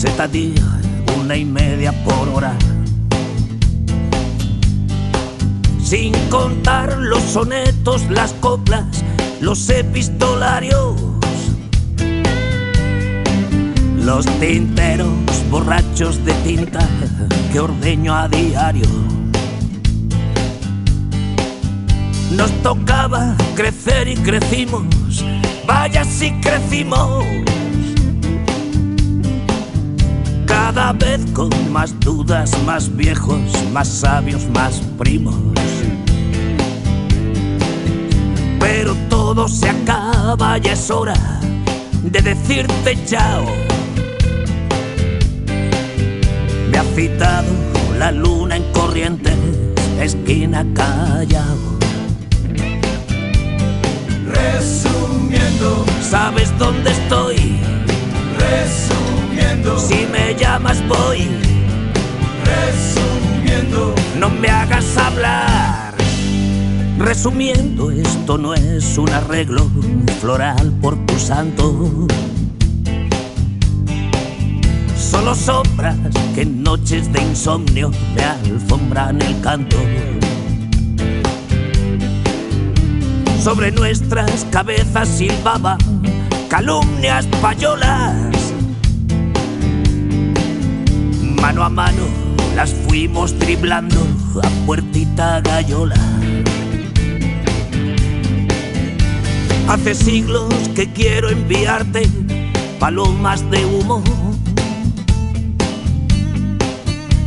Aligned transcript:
Setadilla, 0.00 0.80
una 1.20 1.36
y 1.36 1.44
media 1.44 1.92
por 2.04 2.26
hora. 2.30 2.56
Sin 5.84 6.14
contar 6.30 6.96
los 6.96 7.22
sonetos, 7.22 8.08
las 8.08 8.32
coplas, 8.40 8.86
los 9.42 9.68
epistolarios. 9.68 10.94
Los 14.02 14.24
tinteros 14.40 15.10
borrachos 15.50 16.24
de 16.24 16.32
tinta 16.44 16.80
que 17.52 17.60
ordeño 17.60 18.14
a 18.16 18.26
diario. 18.26 18.88
Nos 22.30 22.50
tocaba 22.62 23.36
crecer 23.54 24.08
y 24.08 24.16
crecimos, 24.16 24.86
vaya 25.66 26.06
si 26.06 26.30
crecimos. 26.40 27.22
Cada 30.72 30.92
vez 30.92 31.20
con 31.32 31.50
más 31.72 31.98
dudas, 31.98 32.52
más 32.64 32.96
viejos, 32.96 33.40
más 33.72 33.88
sabios, 33.88 34.48
más 34.54 34.80
primos. 34.96 35.34
Pero 38.60 38.94
todo 39.08 39.48
se 39.48 39.68
acaba, 39.68 40.58
ya 40.58 40.74
es 40.74 40.88
hora 40.88 41.40
de 42.04 42.20
decirte 42.22 42.96
chao. 43.04 43.46
Me 46.70 46.78
ha 46.78 46.84
citado 46.94 47.48
la 47.98 48.12
luna 48.12 48.54
en 48.54 48.62
corriente, 48.70 49.32
esquina 50.00 50.64
callao. 50.72 51.58
Resumiendo, 54.24 55.84
¿Sabes 56.08 56.56
dónde 56.60 56.92
estoy? 56.92 57.58
resumiendo, 58.38 58.99
Si 59.76 60.06
me 60.06 60.34
llamas 60.34 60.82
voy, 60.88 61.28
resumiendo, 62.44 63.94
no 64.18 64.30
me 64.30 64.48
hagas 64.48 64.96
hablar. 64.96 65.94
Resumiendo, 66.98 67.90
esto 67.90 68.36
no 68.38 68.54
es 68.54 68.98
un 68.98 69.08
arreglo 69.10 69.68
floral 70.20 70.72
por 70.80 70.96
tu 71.06 71.18
santo. 71.18 72.06
Solo 74.96 75.34
sombras 75.34 75.96
que 76.34 76.42
en 76.42 76.62
noches 76.62 77.12
de 77.12 77.22
insomnio 77.22 77.90
me 78.14 78.22
alfombran 78.22 79.20
el 79.22 79.40
canto. 79.40 79.76
Sobre 83.42 83.72
nuestras 83.72 84.46
cabezas 84.50 85.08
silbaban 85.08 85.78
calumnias 86.48 87.26
payolas. 87.40 88.29
Mano 91.40 91.64
a 91.64 91.70
mano 91.70 92.04
las 92.54 92.70
fuimos 92.70 93.38
driblando 93.38 93.96
a 94.42 94.48
puertita 94.66 95.40
gallola. 95.40 95.96
Hace 99.68 99.94
siglos 99.94 100.52
que 100.74 100.92
quiero 100.92 101.30
enviarte 101.30 102.08
palomas 102.78 103.48
de 103.50 103.64
humo. 103.64 104.02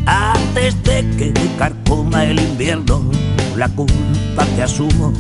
Antes 0.05 0.81
de 0.83 1.09
que 1.17 1.33
carcoma 1.57 2.25
el 2.25 2.39
invierno, 2.39 3.01
la 3.55 3.67
culpa 3.69 4.45
que 4.55 4.63
asumo. 4.63 5.13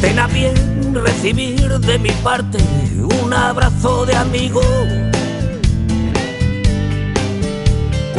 Ten 0.00 0.18
a 0.18 0.26
bien 0.26 0.94
recibir 0.94 1.78
de 1.78 1.98
mi 1.98 2.10
parte 2.22 2.58
un 3.24 3.32
abrazo 3.32 4.04
de 4.04 4.16
amigo. 4.16 4.60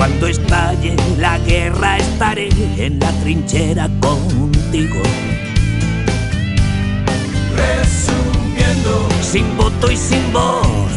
Cuando 0.04 0.28
estalle 0.28 0.98
la 1.18 1.40
guerra 1.40 1.96
estaré 1.96 2.50
en 2.78 3.00
la 3.00 3.10
trinchera 3.22 3.90
contigo. 4.02 5.02
resumiendo, 7.56 9.08
Sin 9.22 9.56
voto 9.56 9.90
y 9.90 9.96
sin 9.96 10.34
voz, 10.34 10.92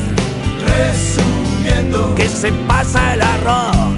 resumiendo, 0.67 2.17
que 2.17 2.29
se 2.29 2.51
pasa 2.67 3.15
el 3.15 3.23
arroz. 3.23 3.95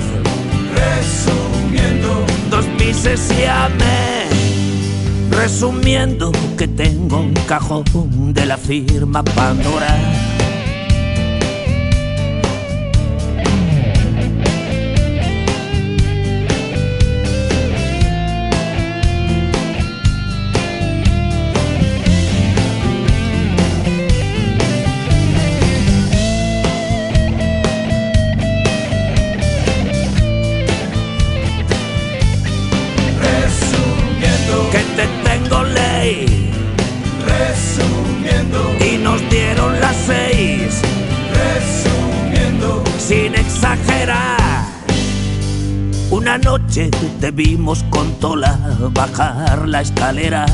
resumiendo, 0.77 2.27
Dos 2.50 2.66
pises 2.77 3.32
y 3.32 3.47
amén. 3.47 4.28
Resumiendo 5.31 6.32
que 6.59 6.69
tengo 6.69 7.21
un 7.21 7.32
cajón 7.47 8.34
de 8.34 8.44
la 8.44 8.59
firma 8.59 9.25
Pandora. 9.25 10.28
Vimos 47.31 47.84
con 47.91 48.12
Tola 48.21 48.59
bajar 48.93 49.69
la 49.69 49.81
escalera. 49.81 50.47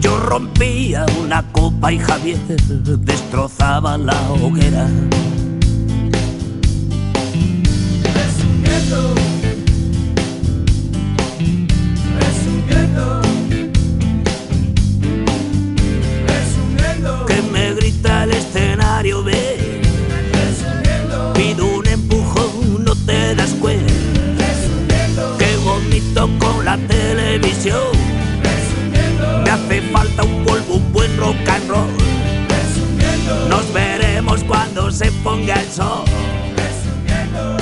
Yo 0.00 0.18
rompía 0.18 1.06
una 1.22 1.42
copa 1.52 1.92
y 1.92 1.98
Javier 1.98 2.38
destrozaba 2.98 3.98
la 3.98 4.14
hoguera. 4.30 4.88
resumiendo, 7.32 8.10
resumiendo, 8.14 9.19
la 26.70 26.76
televisión. 26.86 27.90
resumiendo, 28.42 29.42
Me 29.42 29.50
hace 29.50 29.82
falta 29.90 30.22
un 30.22 30.44
polvo, 30.44 30.74
un 30.74 30.92
buen 30.92 31.16
rock 31.16 31.48
and 31.48 31.68
roll. 31.68 31.88
resumiendo, 32.48 33.48
Nos 33.48 33.72
veremos 33.72 34.44
cuando 34.44 34.90
se 34.92 35.10
ponga 35.24 35.54
el 35.54 35.68
sol. 35.68 36.04
resumiendo. 36.56 37.56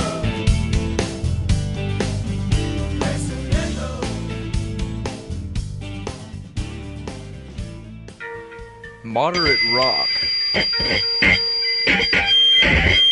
Moderate 9.04 9.58
rock. 9.72 10.08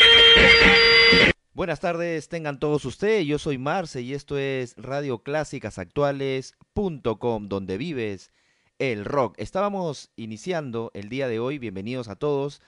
Buenas 1.57 1.81
tardes, 1.81 2.29
tengan 2.29 2.61
todos 2.61 2.85
ustedes. 2.85 3.27
Yo 3.27 3.39
soy 3.39 3.57
Marce 3.57 4.03
y 4.03 4.13
esto 4.13 4.37
es 4.37 4.77
radioclásicasactuales.com, 4.77 7.49
donde 7.49 7.79
vives 7.79 8.31
el 8.79 9.07
rock. 9.07 9.37
Estábamos 9.39 10.11
iniciando 10.17 10.91
el 10.93 11.09
día 11.09 11.29
de 11.29 11.39
hoy, 11.39 11.59
bienvenidos 11.59 12.09
a 12.09 12.17
todos, 12.17 12.61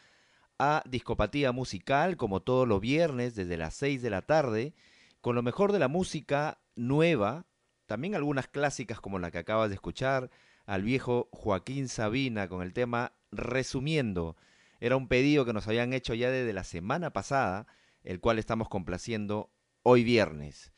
a 0.59 0.83
Discopatía 0.89 1.53
Musical, 1.53 2.17
como 2.17 2.41
todos 2.41 2.67
los 2.67 2.81
viernes, 2.81 3.35
desde 3.35 3.59
las 3.59 3.75
6 3.75 4.01
de 4.01 4.09
la 4.09 4.23
tarde, 4.23 4.73
con 5.21 5.35
lo 5.35 5.43
mejor 5.43 5.73
de 5.73 5.81
la 5.81 5.89
música 5.89 6.59
nueva, 6.75 7.45
también 7.85 8.15
algunas 8.15 8.49
clásicas 8.49 9.03
como 9.03 9.19
la 9.19 9.31
que 9.31 9.37
acabas 9.37 9.69
de 9.69 9.75
escuchar, 9.75 10.31
al 10.65 10.83
viejo 10.83 11.29
Joaquín 11.31 11.89
Sabina 11.89 12.49
con 12.49 12.63
el 12.63 12.73
tema 12.73 13.13
Resumiendo. 13.33 14.39
Era 14.81 14.97
un 14.97 15.09
pedido 15.09 15.45
que 15.45 15.53
nos 15.53 15.69
habían 15.69 15.93
hecho 15.93 16.15
ya 16.15 16.31
desde 16.31 16.55
la 16.55 16.65
semana 16.65 17.13
pasada, 17.13 17.67
el 18.09 18.21
cual 18.21 18.39
estamos 18.39 18.71
complaciendo 18.71 19.51
hoy 19.83 20.03
viernes. 20.03 20.73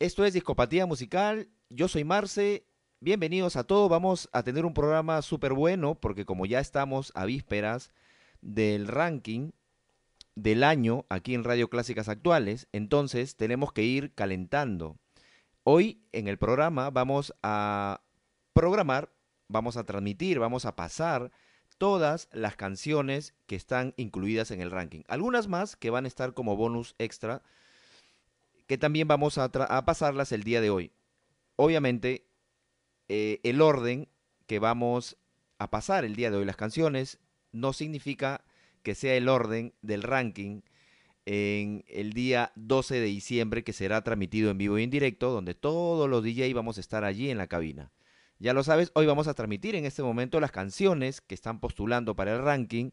Esto 0.00 0.24
es 0.24 0.32
Discopatía 0.32 0.84
Musical, 0.84 1.48
yo 1.70 1.86
soy 1.86 2.02
Marce, 2.02 2.66
bienvenidos 2.98 3.54
a 3.54 3.62
todos, 3.62 3.88
vamos 3.88 4.28
a 4.32 4.42
tener 4.42 4.66
un 4.66 4.74
programa 4.74 5.22
súper 5.22 5.52
bueno 5.52 5.94
porque 5.94 6.24
como 6.24 6.44
ya 6.44 6.58
estamos 6.58 7.12
a 7.14 7.24
vísperas 7.24 7.92
del 8.40 8.88
ranking 8.88 9.52
del 10.34 10.64
año 10.64 11.06
aquí 11.08 11.34
en 11.34 11.44
Radio 11.44 11.70
Clásicas 11.70 12.08
Actuales, 12.08 12.66
entonces 12.72 13.36
tenemos 13.36 13.72
que 13.72 13.84
ir 13.84 14.12
calentando. 14.12 14.98
Hoy 15.62 16.02
en 16.10 16.26
el 16.26 16.36
programa 16.36 16.90
vamos 16.90 17.32
a 17.44 18.02
programar, 18.52 19.12
vamos 19.46 19.76
a 19.76 19.84
transmitir, 19.84 20.40
vamos 20.40 20.64
a 20.66 20.74
pasar 20.74 21.30
todas 21.82 22.28
las 22.30 22.54
canciones 22.54 23.34
que 23.48 23.56
están 23.56 23.92
incluidas 23.96 24.52
en 24.52 24.60
el 24.60 24.70
ranking. 24.70 25.00
Algunas 25.08 25.48
más 25.48 25.74
que 25.74 25.90
van 25.90 26.04
a 26.04 26.08
estar 26.08 26.32
como 26.32 26.54
bonus 26.54 26.94
extra, 27.00 27.42
que 28.68 28.78
también 28.78 29.08
vamos 29.08 29.36
a, 29.36 29.50
pasarlas 29.50 30.30
el 30.30 30.44
día 30.44 30.60
de 30.60 30.70
hoy. 30.70 30.92
Obviamente, 31.56 32.24
eh, 33.08 33.40
el 33.42 33.60
orden 33.60 34.06
que 34.46 34.60
vamos 34.60 35.16
a 35.58 35.70
pasar 35.70 36.04
el 36.04 36.14
día 36.14 36.30
de 36.30 36.36
hoy 36.36 36.44
las 36.44 36.54
canciones 36.54 37.18
no 37.50 37.72
significa 37.72 38.44
que 38.84 38.94
sea 38.94 39.16
el 39.16 39.28
orden 39.28 39.74
del 39.82 40.04
ranking 40.04 40.60
en 41.26 41.84
el 41.88 42.12
día 42.12 42.52
12 42.54 42.94
de 42.94 43.06
diciembre 43.06 43.64
que 43.64 43.72
será 43.72 44.04
transmitido 44.04 44.52
en 44.52 44.58
vivo 44.58 44.78
y 44.78 44.84
en 44.84 44.90
directo, 44.90 45.32
donde 45.32 45.54
todos 45.54 46.08
los 46.08 46.22
DJ 46.22 46.54
vamos 46.54 46.78
a 46.78 46.80
estar 46.80 47.02
allí 47.02 47.28
en 47.28 47.38
la 47.38 47.48
cabina. 47.48 47.90
Ya 48.42 48.54
lo 48.54 48.64
sabes, 48.64 48.90
hoy 48.96 49.06
vamos 49.06 49.28
a 49.28 49.34
transmitir 49.34 49.76
en 49.76 49.84
este 49.84 50.02
momento 50.02 50.40
las 50.40 50.50
canciones 50.50 51.20
que 51.20 51.36
están 51.36 51.60
postulando 51.60 52.16
para 52.16 52.34
el 52.34 52.42
ranking, 52.42 52.90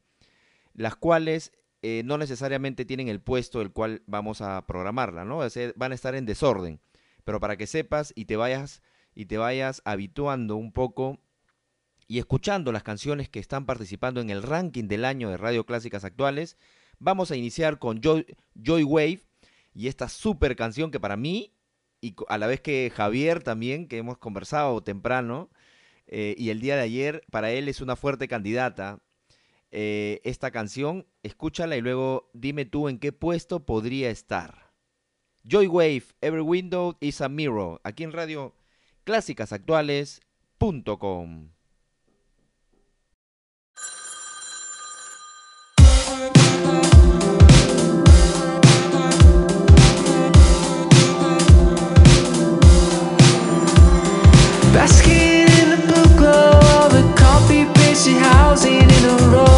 las 0.76 0.96
cuales 0.96 1.54
eh, 1.82 2.04
no 2.06 2.20
necesariamente 2.20 2.86
tienen 2.86 3.08
el 3.08 3.20
puesto 3.20 3.60
el 3.60 3.72
cual 3.72 4.04
vamos 4.06 4.42
a 4.42 4.64
programarla, 4.68 5.26
¿no? 5.26 5.50
Sea, 5.50 5.74
van 5.76 5.92
a 5.92 5.96
estar 5.96 6.14
en 6.14 6.28
desorden. 6.28 6.80
Pero 7.24 7.40
para 7.40 7.58
que 7.58 7.66
sepas 7.66 8.14
y 8.16 8.26
te 8.26 8.36
vayas 8.36 8.84
y 9.16 9.26
te 9.26 9.40
vayas 9.40 9.82
habituando 9.86 10.56
un 10.56 10.72
poco 10.72 11.18
y 12.08 12.20
escuchando 12.20 12.72
las 12.72 12.84
canciones 12.84 13.28
que 13.28 13.40
están 13.40 13.66
participando 13.66 14.22
en 14.22 14.30
el 14.30 14.44
ranking 14.44 14.84
del 14.84 15.04
año 15.04 15.32
de 15.32 15.38
Radio 15.38 15.66
Clásicas 15.66 16.04
Actuales, 16.04 16.58
vamos 17.00 17.32
a 17.32 17.36
iniciar 17.36 17.80
con 17.80 18.02
Joy, 18.02 18.28
Joy 18.54 18.84
Wave 18.84 19.24
y 19.74 19.88
esta 19.88 20.10
super 20.10 20.56
canción 20.56 20.92
que 20.92 21.00
para 21.00 21.18
mí, 21.18 21.56
y 22.02 22.16
a 22.28 22.38
la 22.38 22.48
vez 22.48 22.62
que 22.62 22.92
Javier 22.96 23.44
también, 23.44 23.88
que 23.88 23.98
hemos 23.98 24.18
conversado 24.18 24.82
temprano, 24.84 25.50
eh, 26.08 26.36
y 26.38 26.50
el 26.50 26.60
día 26.62 26.76
de 26.76 26.82
ayer, 26.84 27.24
para 27.32 27.52
él 27.52 27.68
es 27.68 27.82
una 27.82 27.96
fuerte 27.96 28.28
candidata. 28.28 29.00
eh, 29.72 30.22
esta 30.24 30.52
canción, 30.52 31.06
escúchala 31.24 31.78
y 31.78 31.82
luego 31.82 32.30
dime 32.34 32.66
tú 32.66 32.90
en 32.90 33.00
qué 33.00 33.12
puesto 33.14 33.66
podría 33.66 34.10
estar. 34.10 34.74
Joy 35.44 35.68
Wave, 35.68 36.04
Every 36.22 36.42
Window 36.42 36.98
is 37.00 37.22
a 37.22 37.30
Mirror, 37.30 37.80
aquí 37.84 38.04
en 38.04 38.12
Radio 38.12 38.56
clásicasactuales.com. 39.06 41.52
Basking 54.90 55.48
in 55.62 55.70
the 55.70 55.78
blue 55.86 56.18
glow 56.18 56.60
of 56.84 56.94
a 56.94 57.16
copy 57.16 57.66
pasted 57.76 58.18
housing 58.18 58.90
in 58.90 59.06
a 59.06 59.18
row 59.32 59.49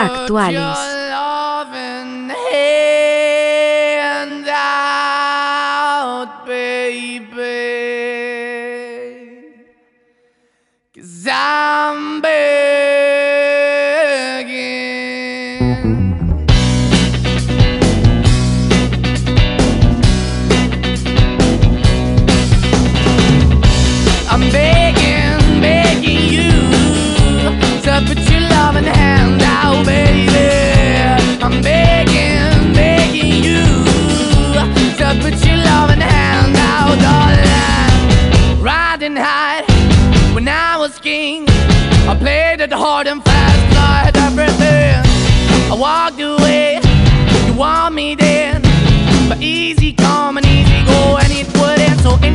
Actuales. 0.00 0.93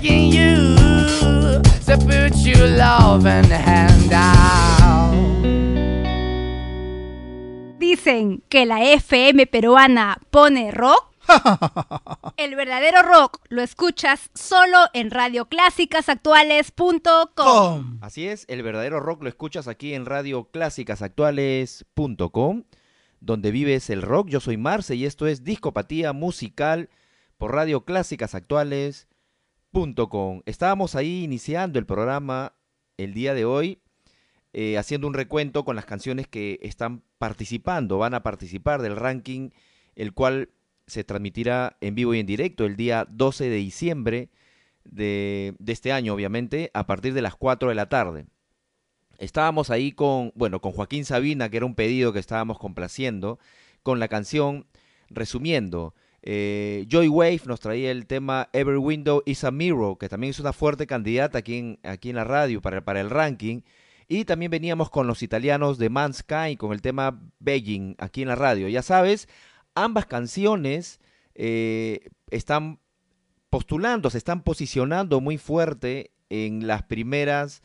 begging 0.00 0.32
you. 0.32 0.76
So 1.82 1.98
put 1.98 2.34
your 2.44 2.68
love 2.68 3.26
in 3.26 3.48
the 3.48 3.58
hand 3.58 4.12
out. 4.12 5.10
Dicen 7.78 8.42
que 8.48 8.64
la 8.66 8.84
FM 8.84 9.46
peruana 9.46 10.18
pone 10.30 10.70
rock. 10.70 11.08
El 12.36 12.54
verdadero 12.56 13.02
rock 13.02 13.40
lo 13.48 13.62
escuchas 13.62 14.30
solo 14.34 14.78
en 14.94 15.10
radioclásicasactuales.com. 15.10 17.98
Así 18.00 18.26
es, 18.26 18.46
el 18.48 18.64
verdadero 18.64 18.98
rock 19.00 19.22
lo 19.22 19.28
escuchas 19.28 19.68
aquí 19.68 19.94
en 19.94 20.06
radioclásicasactuales.com, 20.06 22.64
donde 23.20 23.50
vives 23.52 23.90
el 23.90 24.02
rock. 24.02 24.28
Yo 24.28 24.40
soy 24.40 24.56
Marce 24.56 24.96
y 24.96 25.04
esto 25.04 25.28
es 25.28 25.44
Discopatía 25.44 26.12
Musical 26.12 26.88
por 27.38 27.54
Estábamos 30.46 30.96
ahí 30.96 31.22
iniciando 31.22 31.78
el 31.78 31.86
programa 31.86 32.54
el 32.96 33.14
día 33.14 33.34
de 33.34 33.44
hoy, 33.44 33.78
eh, 34.52 34.76
haciendo 34.76 35.06
un 35.06 35.14
recuento 35.14 35.64
con 35.64 35.76
las 35.76 35.84
canciones 35.84 36.26
que 36.26 36.58
están 36.62 37.02
participando, 37.18 37.96
van 37.98 38.14
a 38.14 38.22
participar 38.22 38.82
del 38.82 38.96
ranking, 38.96 39.50
el 39.94 40.12
cual 40.12 40.50
se 40.88 41.04
transmitirá 41.04 41.76
en 41.80 41.94
vivo 41.94 42.14
y 42.14 42.18
en 42.18 42.26
directo 42.26 42.66
el 42.66 42.76
día 42.76 43.06
12 43.08 43.48
de 43.48 43.56
diciembre 43.56 44.28
de, 44.84 45.54
de 45.60 45.72
este 45.72 45.92
año, 45.92 46.14
obviamente, 46.14 46.72
a 46.74 46.86
partir 46.86 47.14
de 47.14 47.22
las 47.22 47.36
4 47.36 47.68
de 47.68 47.74
la 47.76 47.88
tarde. 47.88 48.26
Estábamos 49.18 49.70
ahí 49.70 49.92
con, 49.92 50.32
bueno, 50.34 50.60
con 50.60 50.72
Joaquín 50.72 51.04
Sabina, 51.04 51.48
que 51.48 51.58
era 51.58 51.66
un 51.66 51.76
pedido 51.76 52.12
que 52.12 52.18
estábamos 52.18 52.58
complaciendo, 52.58 53.38
con 53.82 54.00
la 54.00 54.08
canción 54.08 54.66
Resumiendo. 55.10 55.94
Eh, 56.22 56.86
Joy 56.88 57.08
Wave 57.08 57.42
nos 57.46 57.60
traía 57.60 57.90
el 57.90 58.06
tema 58.06 58.48
Every 58.52 58.76
Window 58.76 59.22
is 59.26 59.44
a 59.44 59.50
Mirror, 59.50 59.98
que 59.98 60.08
también 60.08 60.30
es 60.30 60.40
una 60.40 60.52
fuerte 60.52 60.86
candidata 60.86 61.38
aquí 61.38 61.56
en, 61.56 61.78
aquí 61.82 62.10
en 62.10 62.16
la 62.16 62.24
radio 62.24 62.60
para, 62.60 62.84
para 62.84 63.00
el 63.00 63.10
ranking. 63.10 63.62
Y 64.08 64.24
también 64.24 64.50
veníamos 64.50 64.90
con 64.90 65.06
los 65.06 65.22
italianos 65.22 65.78
de 65.78 65.88
Manskind 65.88 66.58
con 66.58 66.72
el 66.72 66.82
tema 66.82 67.22
Begging 67.38 67.94
aquí 67.98 68.22
en 68.22 68.28
la 68.28 68.34
radio. 68.34 68.68
Ya 68.68 68.82
sabes, 68.82 69.28
ambas 69.74 70.06
canciones 70.06 71.00
eh, 71.34 72.10
están 72.30 72.80
postulando, 73.50 74.10
se 74.10 74.18
están 74.18 74.42
posicionando 74.42 75.20
muy 75.20 75.38
fuerte 75.38 76.10
en 76.28 76.66
las 76.66 76.82
primeras. 76.82 77.62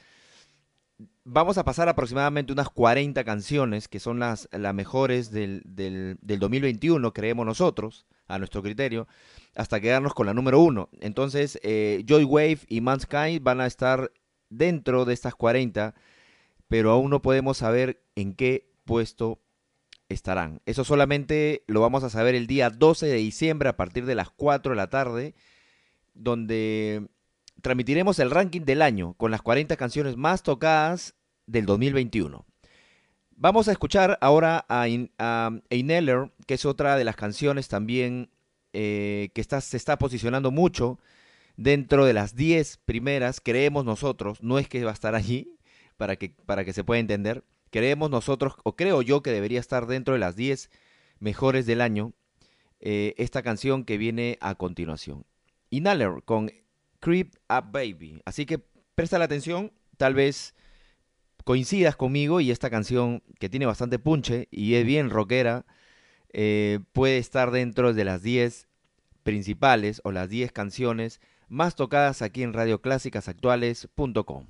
Vamos 1.23 1.57
a 1.57 1.65
pasar 1.65 1.89
aproximadamente 1.89 2.53
unas 2.53 2.69
40 2.69 3.23
canciones 3.23 3.87
que 3.87 3.99
son 3.99 4.19
las, 4.19 4.47
las 4.51 4.73
mejores 4.73 5.31
del, 5.31 5.63
del, 5.65 6.17
del 6.21 6.39
2021, 6.39 7.11
creemos 7.11 7.45
nosotros, 7.45 8.05
a 8.27 8.37
nuestro 8.37 8.61
criterio, 8.63 9.07
hasta 9.55 9.79
quedarnos 9.79 10.13
con 10.13 10.25
la 10.25 10.33
número 10.33 10.59
uno. 10.59 10.89
Entonces, 10.99 11.59
eh, 11.63 12.03
Joy 12.07 12.23
Wave 12.23 12.59
y 12.67 12.81
Manskind 12.81 13.41
van 13.41 13.61
a 13.61 13.67
estar 13.67 14.11
dentro 14.49 15.05
de 15.05 15.13
estas 15.13 15.35
40, 15.35 15.95
pero 16.67 16.91
aún 16.91 17.09
no 17.09 17.21
podemos 17.21 17.57
saber 17.57 18.01
en 18.15 18.33
qué 18.33 18.71
puesto 18.85 19.41
estarán. 20.09 20.61
Eso 20.65 20.83
solamente 20.83 21.63
lo 21.67 21.81
vamos 21.81 22.03
a 22.03 22.09
saber 22.09 22.35
el 22.35 22.47
día 22.47 22.69
12 22.69 23.07
de 23.07 23.15
diciembre 23.15 23.69
a 23.69 23.77
partir 23.77 24.05
de 24.05 24.15
las 24.15 24.29
4 24.29 24.71
de 24.71 24.75
la 24.75 24.89
tarde, 24.89 25.35
donde 26.13 27.07
transmitiremos 27.61 28.19
el 28.19 28.31
ranking 28.31 28.61
del 28.61 28.81
año 28.81 29.13
con 29.15 29.31
las 29.31 29.41
40 29.41 29.75
canciones 29.77 30.17
más 30.17 30.43
tocadas 30.43 31.15
del 31.47 31.65
2021. 31.65 32.45
Vamos 33.37 33.67
a 33.67 33.73
escuchar 33.73 34.17
ahora 34.21 34.65
a, 34.69 34.87
In- 34.87 35.11
a 35.19 35.51
que 36.47 36.53
es 36.53 36.65
otra 36.65 36.95
de 36.95 37.03
las 37.03 37.17
canciones 37.17 37.67
también 37.67 38.29
eh, 38.71 39.29
que 39.33 39.43
se 39.43 39.77
está 39.77 39.97
posicionando 39.97 40.51
mucho 40.51 40.99
dentro 41.57 42.05
de 42.05 42.13
las 42.13 42.35
10 42.35 42.77
primeras, 42.85 43.41
creemos 43.41 43.83
nosotros, 43.85 44.41
no 44.41 44.57
es 44.57 44.69
que 44.69 44.83
va 44.83 44.91
a 44.91 44.93
estar 44.93 45.15
allí, 45.15 45.57
para 45.97 46.15
que, 46.15 46.29
para 46.45 46.63
que 46.65 46.73
se 46.73 46.83
pueda 46.83 46.99
entender, 46.99 47.43
creemos 47.71 48.09
nosotros, 48.09 48.53
o 48.63 48.75
creo 48.75 49.01
yo 49.01 49.21
que 49.21 49.31
debería 49.31 49.59
estar 49.59 49.85
dentro 49.85 50.13
de 50.13 50.19
las 50.19 50.35
10 50.35 50.69
mejores 51.19 51.65
del 51.65 51.81
año, 51.81 52.13
eh, 52.79 53.15
esta 53.17 53.41
canción 53.41 53.83
que 53.83 53.97
viene 53.97 54.37
a 54.41 54.55
continuación. 54.55 55.25
Inhaler 55.69 56.23
con 56.23 56.51
Creep 56.99 57.35
Up 57.49 57.71
Baby. 57.71 58.21
Así 58.25 58.45
que 58.45 58.59
presta 58.95 59.17
la 59.19 59.25
atención, 59.25 59.71
tal 59.97 60.13
vez 60.13 60.55
coincidas 61.45 61.95
conmigo 61.95 62.41
y 62.41 62.51
esta 62.51 62.69
canción 62.69 63.23
que 63.39 63.47
tiene 63.47 63.65
bastante 63.65 63.97
punche 63.99 64.49
y 64.51 64.73
es 64.75 64.85
bien 64.85 65.09
rockera, 65.09 65.65
eh, 66.33 66.79
puede 66.91 67.17
estar 67.17 67.51
dentro 67.51 67.93
de 67.93 68.03
las 68.03 68.21
10 68.21 68.67
principales 69.23 70.01
o 70.03 70.11
las 70.11 70.27
10 70.27 70.51
canciones 70.51 71.21
más 71.47 71.75
tocadas 71.75 72.21
aquí 72.21 72.43
en 72.43 72.51
radioclásicasactuales.com. 72.51 74.47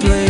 play. 0.00 0.21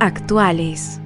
Actuales. 0.00 1.00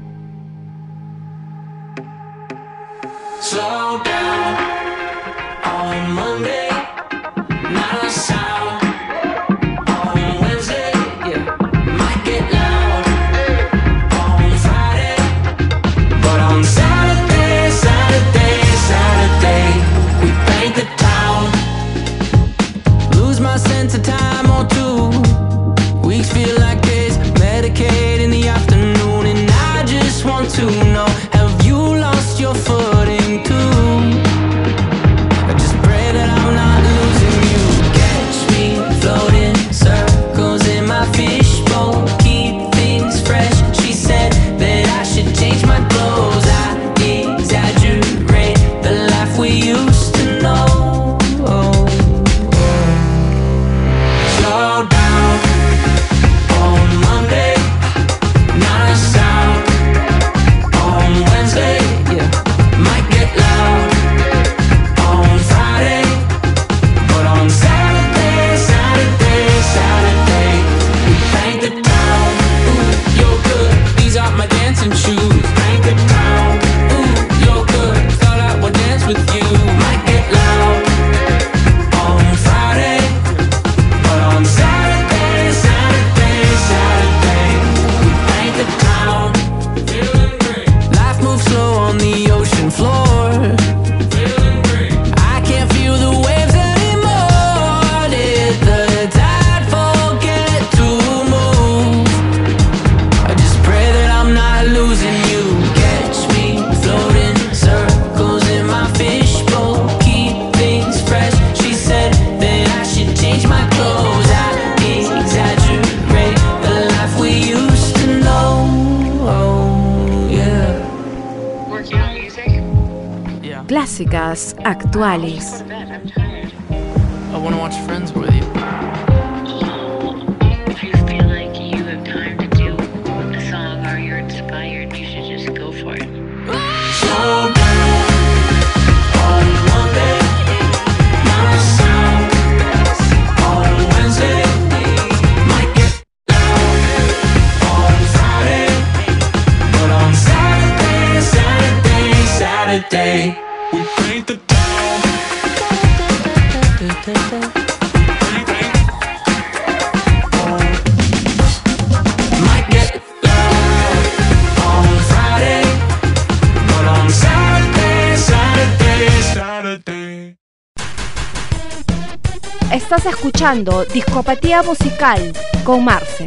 Discopatía 173.50 174.62
Musical 174.62 175.32
con 175.64 175.84
Marce. 175.84 176.24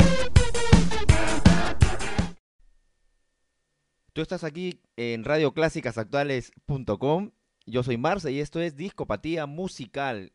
Tú 4.11 4.21
estás 4.21 4.43
aquí 4.43 4.81
en 4.97 5.23
radioclásicasactuales.com. 5.23 7.31
Yo 7.65 7.83
soy 7.83 7.95
Marce 7.95 8.33
y 8.33 8.41
esto 8.41 8.59
es 8.59 8.75
Discopatía 8.75 9.45
Musical. 9.45 10.33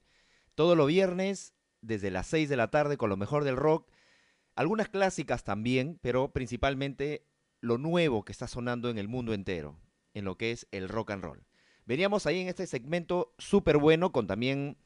Todos 0.55 0.79
los 0.79 0.87
viernes 0.87 1.53
desde 1.83 2.11
las 2.11 2.27
6 2.29 2.49
de 2.49 2.57
la 2.57 2.71
tarde 2.71 2.97
con 2.97 3.11
lo 3.11 3.19
mejor 3.19 3.45
del 3.45 3.57
rock. 3.57 3.87
Algunas 4.55 4.89
clásicas 4.89 5.45
también, 5.45 5.99
pero 6.01 6.33
principalmente 6.33 7.27
lo 7.61 7.77
nuevo 7.77 8.25
que 8.25 8.33
está 8.33 8.49
sonando 8.49 8.89
en 8.89 8.97
el 8.97 9.09
mundo 9.09 9.35
entero, 9.35 9.79
en 10.15 10.25
lo 10.25 10.39
que 10.39 10.53
es 10.53 10.67
el 10.71 10.89
rock 10.89 11.11
and 11.11 11.23
roll. 11.23 11.45
Veníamos 11.85 12.25
ahí 12.25 12.41
en 12.41 12.49
este 12.49 12.67
segmento 12.67 13.35
súper 13.37 13.77
bueno 13.77 14.11
con 14.11 14.27
también... 14.27 14.79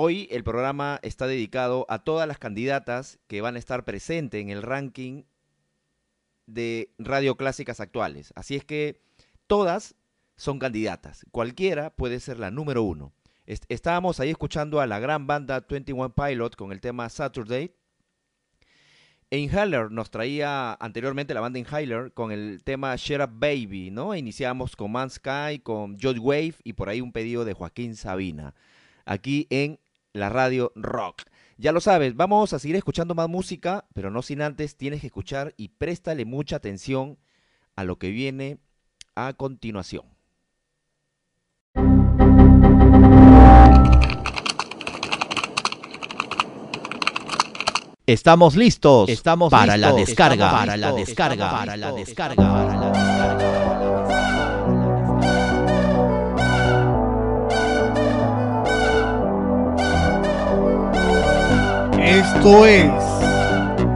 Hoy 0.00 0.28
el 0.30 0.44
programa 0.44 1.00
está 1.02 1.26
dedicado 1.26 1.84
a 1.88 2.04
todas 2.04 2.28
las 2.28 2.38
candidatas 2.38 3.18
que 3.26 3.40
van 3.40 3.56
a 3.56 3.58
estar 3.58 3.84
presentes 3.84 4.40
en 4.40 4.48
el 4.48 4.62
ranking 4.62 5.24
de 6.46 6.92
radio 6.98 7.36
clásicas 7.36 7.80
actuales. 7.80 8.32
Así 8.36 8.54
es 8.54 8.64
que 8.64 9.00
todas 9.48 9.96
son 10.36 10.60
candidatas. 10.60 11.26
Cualquiera 11.32 11.90
puede 11.90 12.20
ser 12.20 12.38
la 12.38 12.52
número 12.52 12.84
uno. 12.84 13.12
Est- 13.44 13.64
estábamos 13.68 14.20
ahí 14.20 14.30
escuchando 14.30 14.80
a 14.80 14.86
la 14.86 15.00
gran 15.00 15.26
banda 15.26 15.66
21 15.68 16.14
Pilot 16.14 16.54
con 16.54 16.70
el 16.70 16.80
tema 16.80 17.08
Saturday. 17.08 17.74
Inhaler 19.32 19.90
nos 19.90 20.12
traía 20.12 20.74
anteriormente 20.74 21.34
la 21.34 21.40
banda 21.40 21.58
Inhaler 21.58 22.12
con 22.12 22.30
el 22.30 22.62
tema 22.62 22.94
Shut 22.94 23.20
Up 23.20 23.30
Baby, 23.32 23.90
¿no? 23.90 24.14
Iniciamos 24.14 24.76
con 24.76 24.92
Man 24.92 25.10
Sky, 25.10 25.58
con 25.60 25.98
George 25.98 26.20
Wave 26.20 26.54
y 26.62 26.74
por 26.74 26.88
ahí 26.88 27.00
un 27.00 27.10
pedido 27.10 27.44
de 27.44 27.52
Joaquín 27.52 27.96
Sabina. 27.96 28.54
Aquí 29.04 29.48
en 29.50 29.80
la 30.12 30.28
radio 30.28 30.72
rock. 30.74 31.22
Ya 31.56 31.72
lo 31.72 31.80
sabes, 31.80 32.14
vamos 32.14 32.52
a 32.52 32.58
seguir 32.58 32.76
escuchando 32.76 33.14
más 33.14 33.28
música, 33.28 33.86
pero 33.92 34.10
no 34.10 34.22
sin 34.22 34.42
antes 34.42 34.76
tienes 34.76 35.00
que 35.00 35.08
escuchar 35.08 35.54
y 35.56 35.68
préstale 35.68 36.24
mucha 36.24 36.56
atención 36.56 37.18
a 37.74 37.84
lo 37.84 37.98
que 37.98 38.10
viene 38.10 38.58
a 39.14 39.32
continuación. 39.32 40.04
Estamos 48.08 48.56
listos. 48.56 49.10
Estamos 49.10 49.50
para 49.50 49.76
listos. 49.76 49.92
la 49.92 49.98
descarga. 49.98 50.34
Estamos 50.46 50.60
para 50.60 50.76
la 50.78 50.92
descarga. 50.92 51.50
Para 51.50 51.76
la 51.76 51.92
descarga. 51.92 52.40
Para 52.40 52.66
la 52.66 52.72
descarga. 52.72 53.67
Esto 62.08 62.64
es 62.64 62.90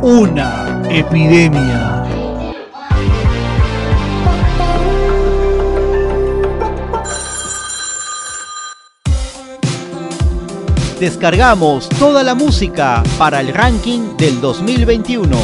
una 0.02 0.82
epidemia. 0.90 2.04
Descargamos 11.00 11.88
toda 11.88 12.22
la 12.22 12.34
música 12.34 13.02
para 13.16 13.40
el 13.40 13.48
ranking 13.48 14.14
del 14.18 14.42
2021. 14.42 15.38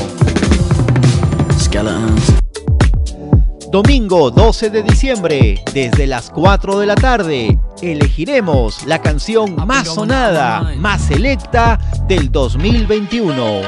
Domingo 3.70 4.30
12 4.30 4.70
de 4.70 4.82
diciembre, 4.82 5.62
desde 5.74 6.06
las 6.06 6.30
4 6.30 6.78
de 6.78 6.86
la 6.86 6.94
tarde, 6.94 7.58
elegiremos 7.82 8.86
la 8.86 9.02
canción 9.02 9.56
más 9.66 9.88
sonada, 9.88 10.72
más 10.78 11.02
selecta 11.02 11.78
del 12.06 12.32
2021. 12.32 13.60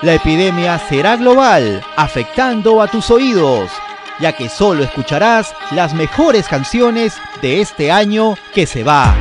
La 0.00 0.14
epidemia 0.14 0.78
será 0.88 1.16
global, 1.16 1.82
afectando 1.94 2.80
a 2.80 2.88
tus 2.88 3.10
oídos, 3.10 3.70
ya 4.18 4.32
que 4.32 4.48
solo 4.48 4.82
escucharás 4.82 5.54
las 5.72 5.92
mejores 5.92 6.48
canciones 6.48 7.12
de 7.42 7.60
este 7.60 7.92
año 7.92 8.36
que 8.54 8.66
se 8.66 8.82
va. 8.82 9.14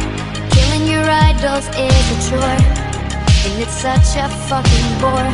Killing 0.51 0.88
your 0.88 1.04
idols 1.04 1.67
is 1.77 2.27
a 2.27 2.30
chore, 2.30 2.58
and 3.45 3.62
it's 3.62 3.73
such 3.73 4.15
a 4.17 4.30
fucking 4.47 5.01
bore. 5.01 5.30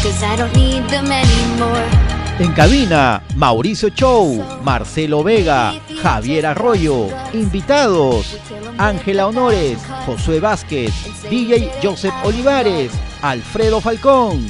Cause 0.00 0.22
I 0.22 0.36
don't 0.36 0.54
need 0.54 0.88
them 0.90 1.10
anymore. 1.10 2.03
En 2.36 2.52
cabina, 2.52 3.22
Mauricio 3.36 3.90
Chow, 3.90 4.44
Marcelo 4.64 5.22
Vega, 5.22 5.72
Javier 6.02 6.46
Arroyo. 6.46 7.06
Invitados, 7.32 8.36
Ángela 8.76 9.28
Honores, 9.28 9.78
Josué 10.04 10.40
Vázquez, 10.40 10.92
DJ 11.30 11.70
Joseph 11.80 12.14
Olivares, 12.24 12.90
Alfredo 13.22 13.80
Falcón. 13.80 14.44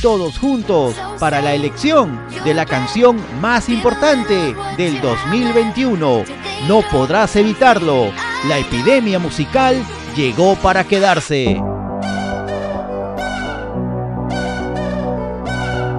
Todos 0.00 0.38
juntos 0.38 0.94
para 1.18 1.42
la 1.42 1.54
elección 1.54 2.20
de 2.44 2.54
la 2.54 2.64
canción 2.64 3.20
más 3.40 3.68
importante 3.68 4.54
del 4.76 5.00
2021. 5.00 6.22
No 6.68 6.82
podrás 6.92 7.34
evitarlo. 7.34 8.12
La 8.46 8.58
epidemia 8.58 9.18
musical 9.18 9.82
llegó 10.14 10.54
para 10.54 10.84
quedarse. 10.84 11.60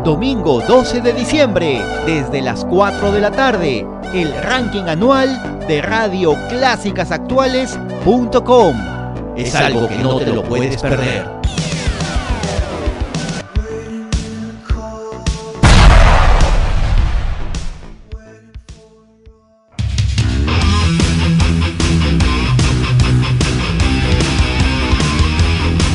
Domingo 0.08 0.62
12 0.62 1.02
de 1.02 1.12
diciembre, 1.12 1.82
desde 2.06 2.42
las 2.42 2.64
4 2.64 3.12
de 3.12 3.20
la 3.20 3.30
tarde, 3.30 3.86
el 4.14 4.34
ranking 4.42 4.84
anual 4.84 5.60
de 5.68 5.82
Radio 5.82 6.34
Clásicas 6.48 7.12
Actuales.com. 7.12 8.78
Es 9.36 9.54
algo 9.54 9.90
que 9.90 9.98
no 9.98 10.18
te 10.20 10.28
lo 10.28 10.44
puedes 10.44 10.82
perder. 10.82 11.26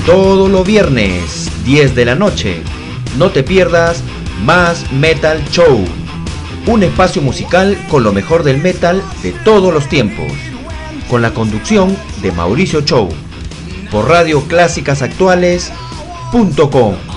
Todos 0.04 0.50
los 0.50 0.66
viernes, 0.66 1.50
10 1.64 1.94
de 1.94 2.04
la 2.04 2.14
noche, 2.14 2.62
no 3.18 3.30
te 3.30 3.42
pierdas 3.42 4.02
Más 4.44 4.92
Metal 4.92 5.42
Show, 5.50 5.84
un 6.66 6.82
espacio 6.82 7.22
musical 7.22 7.78
con 7.88 8.04
lo 8.04 8.12
mejor 8.12 8.42
del 8.42 8.58
metal 8.58 9.02
de 9.22 9.32
todos 9.32 9.72
los 9.72 9.88
tiempos, 9.88 10.30
con 11.08 11.22
la 11.22 11.32
conducción 11.34 11.96
de 12.22 12.32
Mauricio 12.32 12.82
Show, 12.82 13.08
por 13.90 14.08
Radio 14.08 14.42
Clásicas 14.42 15.02
Actuales.com. 15.02 17.11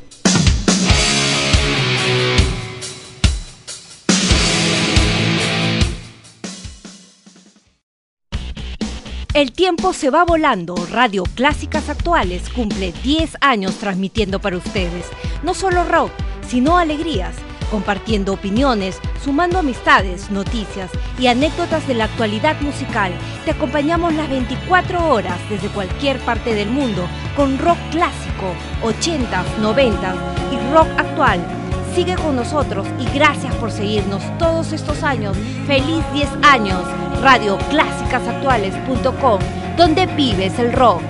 El 9.35 9.51
tiempo 9.51 9.91
se 9.91 10.09
va 10.11 10.23
volando. 10.23 10.77
Radio 10.93 11.23
Clásicas 11.35 11.89
Actuales 11.89 12.49
cumple 12.55 12.93
10 13.03 13.35
años 13.41 13.75
transmitiendo 13.79 14.39
para 14.39 14.55
ustedes. 14.55 15.07
No 15.43 15.53
solo 15.53 15.83
rock, 15.83 16.09
sino 16.47 16.77
alegrías, 16.77 17.35
compartiendo 17.69 18.31
opiniones, 18.31 18.97
sumando 19.21 19.59
amistades, 19.59 20.31
noticias 20.31 20.89
y 21.19 21.27
anécdotas 21.27 21.85
de 21.85 21.95
la 21.95 22.05
actualidad 22.05 22.61
musical. 22.61 23.11
Te 23.43 23.51
acompañamos 23.51 24.13
las 24.13 24.29
24 24.29 25.05
horas 25.09 25.37
desde 25.49 25.67
cualquier 25.67 26.17
parte 26.19 26.53
del 26.53 26.69
mundo 26.69 27.05
con 27.35 27.57
rock 27.57 27.77
clásico, 27.91 28.53
80s, 28.83 29.57
90s 29.59 30.15
y 30.53 30.73
rock 30.73 30.87
actual. 30.97 31.64
Sigue 31.95 32.15
con 32.17 32.35
nosotros 32.35 32.85
y 32.99 33.05
gracias 33.15 33.55
por 33.55 33.71
seguirnos 33.71 34.21
todos 34.37 34.73
estos 34.73 35.01
años. 35.01 35.37
Feliz 35.65 36.03
10 36.11 36.29
años. 36.43 36.83
radioclásicasactuales.com, 37.21 39.39
donde 39.77 40.05
vives 40.07 40.59
el 40.59 40.73
rock. 40.73 41.01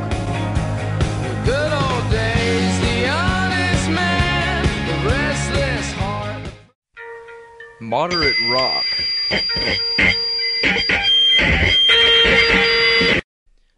Moderate 7.80 8.36
Rock. 8.48 8.86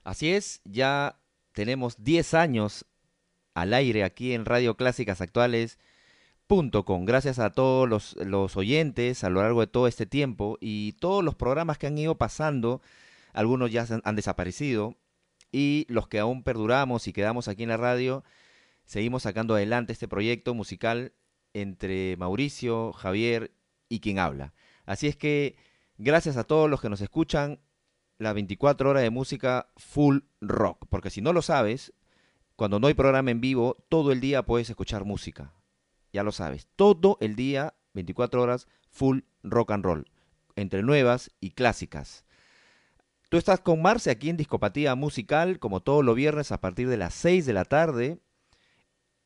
Así 0.03 0.33
es, 0.33 0.59
ya 0.65 1.17
tenemos 1.53 2.03
10 2.03 2.33
años 2.33 2.85
al 3.53 3.73
aire 3.73 4.03
aquí 4.03 4.33
en 4.33 4.43
Radio 4.43 4.75
Clásicas 4.75 5.21
Actuales. 5.21 5.79
Gracias 6.49 7.39
a 7.39 7.49
todos 7.49 7.89
los, 7.89 8.15
los 8.15 8.55
oyentes 8.55 9.23
a 9.25 9.29
lo 9.29 9.41
largo 9.41 9.59
de 9.59 9.67
todo 9.67 9.87
este 9.87 10.05
tiempo 10.05 10.57
y 10.61 10.93
todos 10.93 11.23
los 11.23 11.35
programas 11.35 11.77
que 11.77 11.87
han 11.87 11.97
ido 11.97 12.15
pasando, 12.15 12.81
algunos 13.33 13.69
ya 13.69 13.85
han, 13.89 14.01
han 14.05 14.15
desaparecido 14.15 14.95
y 15.51 15.85
los 15.89 16.07
que 16.07 16.19
aún 16.19 16.43
perduramos 16.43 17.07
y 17.07 17.13
quedamos 17.13 17.49
aquí 17.49 17.63
en 17.63 17.69
la 17.69 17.77
radio, 17.77 18.23
seguimos 18.85 19.23
sacando 19.23 19.55
adelante 19.55 19.91
este 19.91 20.07
proyecto 20.07 20.53
musical 20.53 21.11
entre 21.53 22.15
Mauricio, 22.17 22.93
Javier 22.93 23.51
y 23.89 23.99
quien 23.99 24.17
habla. 24.19 24.53
Así 24.85 25.07
es 25.07 25.17
que 25.17 25.57
gracias 25.97 26.37
a 26.37 26.45
todos 26.45 26.69
los 26.69 26.79
que 26.79 26.89
nos 26.89 27.01
escuchan, 27.01 27.59
las 28.19 28.33
24 28.33 28.89
horas 28.89 29.03
de 29.03 29.09
música 29.09 29.67
full 29.75 30.19
rock, 30.39 30.85
porque 30.89 31.09
si 31.09 31.21
no 31.21 31.33
lo 31.33 31.41
sabes, 31.41 31.93
cuando 32.55 32.79
no 32.79 32.87
hay 32.87 32.93
programa 32.93 33.31
en 33.31 33.41
vivo, 33.41 33.75
todo 33.89 34.13
el 34.13 34.21
día 34.21 34.43
puedes 34.43 34.69
escuchar 34.69 35.03
música. 35.03 35.56
Ya 36.17 36.23
lo 36.23 36.31
sabes, 36.31 36.67
todo 36.75 37.19
el 37.21 37.35
día, 37.35 37.75
24 37.93 38.41
horas, 38.41 38.67
full 38.89 39.19
rock 39.43 39.69
and 39.69 39.85
roll, 39.85 40.09
entre 40.55 40.81
nuevas 40.81 41.29
y 41.39 41.51
clásicas. 41.51 42.25
Tú 43.29 43.37
estás 43.37 43.59
con 43.59 43.83
Marce 43.83 44.09
aquí 44.09 44.31
en 44.31 44.37
Discopatía 44.37 44.95
Musical, 44.95 45.59
como 45.59 45.81
todos 45.81 46.03
los 46.03 46.15
viernes 46.15 46.51
a 46.51 46.59
partir 46.59 46.89
de 46.89 46.97
las 46.97 47.13
6 47.13 47.45
de 47.45 47.53
la 47.53 47.65
tarde. 47.65 48.17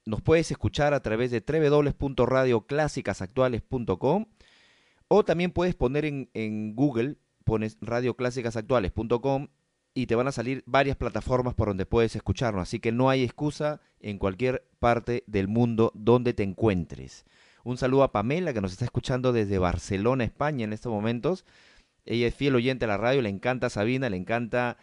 Nos 0.06 0.21
puedes 0.21 0.51
escuchar 0.51 0.93
a 0.93 1.01
través 1.01 1.32
de 1.32 1.39
www.radioclásicasactuales.com 1.39 4.25
o 5.08 5.23
también 5.23 5.51
puedes 5.51 5.75
poner 5.75 6.04
en, 6.04 6.30
en 6.34 6.75
Google, 6.75 7.15
pones 7.45 7.77
radioclásicasactuales.com 7.80 9.47
y 9.93 10.06
te 10.06 10.15
van 10.15 10.27
a 10.27 10.32
salir 10.32 10.63
varias 10.65 10.97
plataformas 10.97 11.54
por 11.54 11.67
donde 11.67 11.86
puedes 11.86 12.15
escucharnos. 12.15 12.63
Así 12.63 12.80
que 12.80 12.91
no 12.91 13.10
hay 13.10 13.23
excusa 13.23 13.82
en 13.99 14.17
cualquier 14.17 14.65
parte 14.80 15.23
del 15.27 15.47
mundo 15.47 15.91
donde 15.95 16.34
te 16.34 16.43
encuentres. 16.43 17.25
Un 17.63 17.77
saludo 17.77 18.04
a 18.04 18.12
Pamela 18.12 18.54
que 18.54 18.62
nos 18.62 18.71
está 18.71 18.86
escuchando 18.86 19.34
desde 19.34 19.60
Barcelona, 19.60 20.23
España 20.23 20.63
en 20.63 20.73
estos 20.73 20.91
momentos. 20.91 21.45
Ella 22.06 22.27
es 22.27 22.36
fiel 22.36 22.56
oyente 22.56 22.86
a 22.86 22.88
la 22.88 22.97
radio, 22.97 23.21
le 23.21 23.30
encanta 23.30 23.69
Sabina, 23.69 24.10
le 24.10 24.17
encanta 24.17 24.77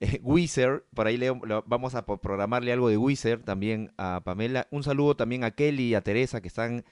eh, 0.00 0.20
Wizard. 0.24 0.82
Por 0.94 1.06
ahí 1.06 1.16
le, 1.16 1.30
vamos 1.66 1.94
a 1.94 2.04
programarle 2.06 2.72
algo 2.72 2.88
de 2.88 2.96
Wizard 2.96 3.42
también 3.44 3.92
a 3.98 4.22
Pamela. 4.24 4.66
Un 4.70 4.82
saludo 4.82 5.16
también 5.16 5.44
a 5.44 5.52
Kelly 5.52 5.90
y 5.90 5.94
a 5.94 6.00
Teresa 6.00 6.40
que 6.40 6.48
están 6.48 6.84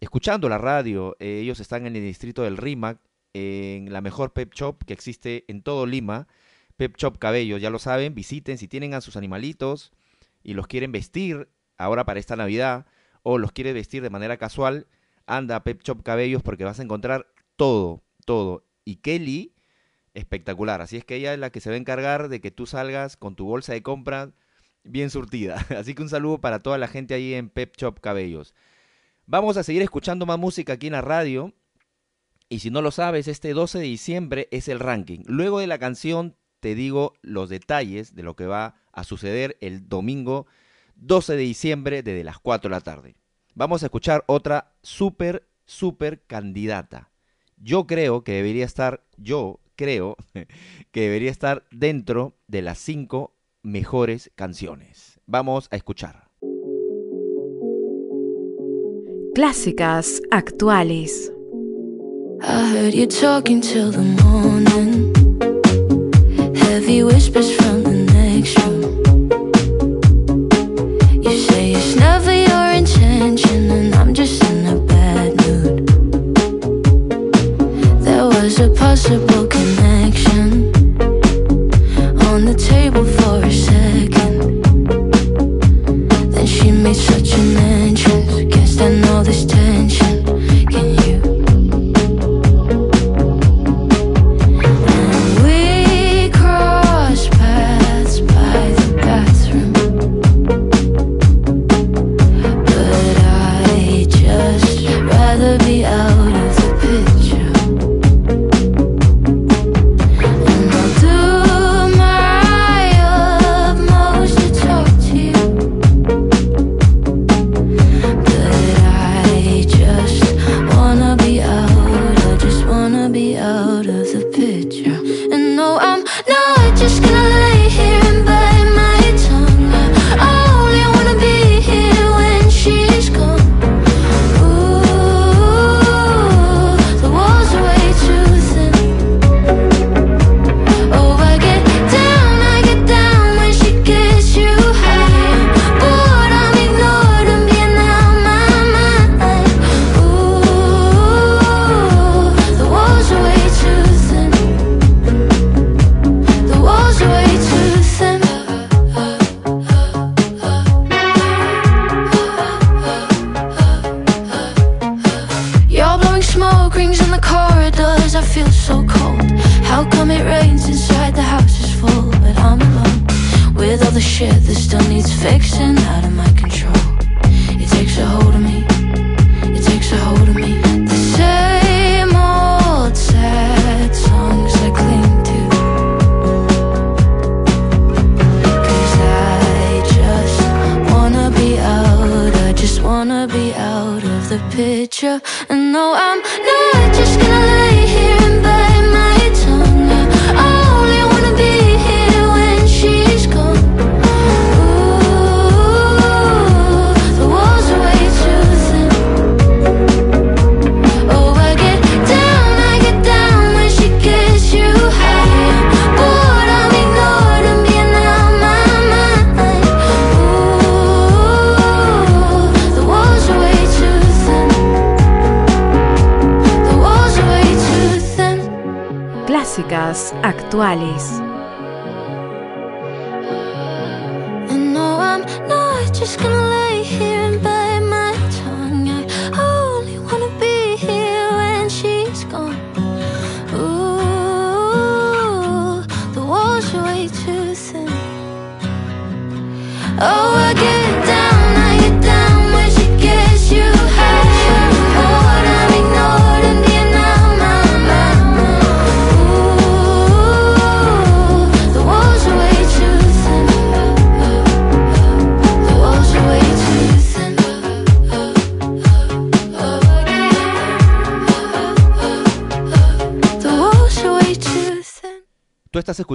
escuchando 0.00 0.48
la 0.48 0.58
radio. 0.58 1.16
Eh, 1.20 1.40
ellos 1.42 1.60
están 1.60 1.86
en 1.86 1.94
el 1.94 2.02
distrito 2.02 2.42
del 2.42 2.56
RIMAC, 2.56 2.98
en 3.34 3.92
la 3.92 4.00
mejor 4.00 4.32
pep 4.32 4.52
shop 4.54 4.84
que 4.84 4.92
existe 4.92 5.44
en 5.48 5.62
todo 5.62 5.86
Lima. 5.86 6.26
Pep 6.82 6.96
Shop 6.96 7.16
Cabello, 7.16 7.58
ya 7.58 7.70
lo 7.70 7.78
saben, 7.78 8.12
visiten 8.12 8.58
si 8.58 8.66
tienen 8.66 8.92
a 8.92 9.00
sus 9.00 9.14
animalitos 9.16 9.92
y 10.42 10.54
los 10.54 10.66
quieren 10.66 10.90
vestir 10.90 11.48
ahora 11.78 12.04
para 12.04 12.18
esta 12.18 12.34
Navidad 12.34 12.86
o 13.22 13.38
los 13.38 13.52
quiere 13.52 13.72
vestir 13.72 14.02
de 14.02 14.10
manera 14.10 14.36
casual, 14.36 14.88
anda 15.24 15.54
a 15.54 15.62
Pep 15.62 15.80
Shop 15.84 16.02
Cabellos 16.02 16.42
porque 16.42 16.64
vas 16.64 16.80
a 16.80 16.82
encontrar 16.82 17.28
todo, 17.54 18.02
todo. 18.24 18.66
Y 18.84 18.96
Kelly, 18.96 19.54
espectacular. 20.14 20.80
Así 20.80 20.96
es 20.96 21.04
que 21.04 21.14
ella 21.14 21.32
es 21.32 21.38
la 21.38 21.50
que 21.50 21.60
se 21.60 21.70
va 21.70 21.74
a 21.74 21.78
encargar 21.78 22.28
de 22.28 22.40
que 22.40 22.50
tú 22.50 22.66
salgas 22.66 23.16
con 23.16 23.36
tu 23.36 23.44
bolsa 23.44 23.74
de 23.74 23.84
compra 23.84 24.32
bien 24.82 25.10
surtida. 25.10 25.64
Así 25.78 25.94
que 25.94 26.02
un 26.02 26.08
saludo 26.08 26.40
para 26.40 26.58
toda 26.58 26.78
la 26.78 26.88
gente 26.88 27.14
ahí 27.14 27.32
en 27.34 27.48
Pep 27.48 27.76
Shop 27.76 28.00
Cabellos. 28.00 28.56
Vamos 29.26 29.56
a 29.56 29.62
seguir 29.62 29.82
escuchando 29.82 30.26
más 30.26 30.40
música 30.40 30.72
aquí 30.72 30.88
en 30.88 30.94
la 30.94 31.00
radio. 31.00 31.54
Y 32.48 32.58
si 32.58 32.70
no 32.72 32.82
lo 32.82 32.90
sabes, 32.90 33.28
este 33.28 33.52
12 33.52 33.78
de 33.78 33.84
diciembre 33.84 34.48
es 34.50 34.66
el 34.66 34.80
ranking. 34.80 35.20
Luego 35.26 35.60
de 35.60 35.68
la 35.68 35.78
canción 35.78 36.34
te 36.62 36.76
digo 36.76 37.14
los 37.22 37.48
detalles 37.48 38.14
de 38.14 38.22
lo 38.22 38.36
que 38.36 38.46
va 38.46 38.76
a 38.92 39.02
suceder 39.02 39.56
el 39.60 39.88
domingo 39.88 40.46
12 40.94 41.32
de 41.32 41.42
diciembre 41.42 42.02
desde 42.04 42.22
las 42.22 42.38
4 42.38 42.68
de 42.68 42.76
la 42.76 42.80
tarde. 42.80 43.16
Vamos 43.56 43.82
a 43.82 43.86
escuchar 43.86 44.22
otra 44.28 44.72
súper, 44.80 45.48
súper 45.66 46.22
candidata. 46.22 47.10
Yo 47.56 47.88
creo 47.88 48.22
que 48.22 48.34
debería 48.34 48.64
estar, 48.64 49.02
yo 49.16 49.58
creo 49.74 50.16
que 50.92 51.00
debería 51.00 51.32
estar 51.32 51.64
dentro 51.72 52.36
de 52.46 52.62
las 52.62 52.78
5 52.78 53.34
mejores 53.62 54.30
canciones. 54.36 55.18
Vamos 55.26 55.66
a 55.72 55.76
escuchar. 55.76 56.28
Clásicas 59.34 60.22
actuales. 60.30 61.32
I 62.40 62.72
heard 62.72 62.94
you 62.94 63.08
talking 63.08 63.60
till 63.60 63.90
the 63.90 64.02
morning. 64.22 65.21
Heavy 66.72 67.02
whispers 67.02 67.54
from 67.54 67.82
the 67.82 67.98
next 68.14 68.58
room. 68.60 68.82
You 71.22 71.36
say 71.36 71.72
it's 71.72 71.96
never 71.96 72.32
your 72.32 72.72
intention, 72.72 73.70
and 73.70 73.94
I'm 73.94 74.14
just 74.14 74.42
in 74.42 74.64
a 74.64 74.76
bad 74.80 75.36
mood. 75.42 75.86
There 78.00 78.24
was 78.24 78.58
a 78.58 78.70
possible 78.70 79.31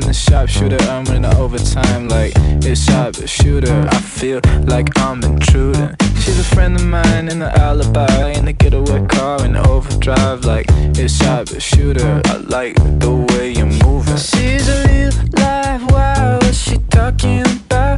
in 0.00 0.08
the 0.08 0.14
sharpshooter, 0.14 0.78
I'm 0.88 1.06
in 1.08 1.24
overtime 1.24 2.08
like 2.08 2.32
it's 2.64 2.84
sharpshooter. 2.84 3.86
I 3.90 4.00
feel 4.00 4.40
like 4.64 4.88
I'm 4.98 5.22
intruding. 5.22 5.94
She's 6.20 6.38
a 6.38 6.44
friend 6.44 6.76
of 6.76 6.86
mine 6.86 7.28
in 7.28 7.38
the 7.38 7.50
alibi, 7.58 8.30
in 8.32 8.44
the 8.44 8.52
getaway 8.52 9.06
car 9.06 9.44
in 9.44 9.56
overdrive 9.56 10.44
like 10.44 10.66
it's 10.70 11.14
sharpshooter. 11.16 12.22
I 12.24 12.36
like 12.36 12.76
the 12.76 13.14
way 13.30 13.52
you're 13.52 13.66
moving. 13.84 14.16
She's 14.16 14.68
a 14.68 14.86
real 14.88 15.12
live 15.32 15.90
wire, 15.90 16.38
What's 16.42 16.58
she 16.58 16.78
talking 16.90 17.42
about? 17.42 17.89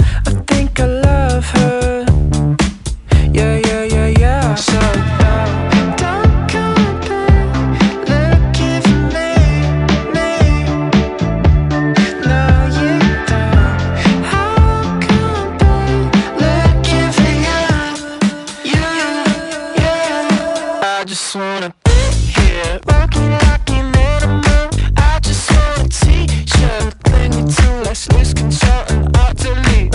just 21.22 21.36
wanna 21.36 21.72
be 21.84 21.90
here 22.34 22.80
Rocking, 22.88 23.30
like 23.30 23.70
an 23.70 23.96
animal. 23.96 24.70
I 24.96 25.20
just 25.20 25.48
wanna 25.52 25.88
teach 25.88 26.52
you 26.58 26.74
The 26.82 26.96
thing 27.04 27.30
we 27.30 27.42
do, 27.52 27.68
let's 27.84 28.10
lose 28.12 28.34
control 28.34 28.84
and 28.88 29.16
utterly 29.16 29.88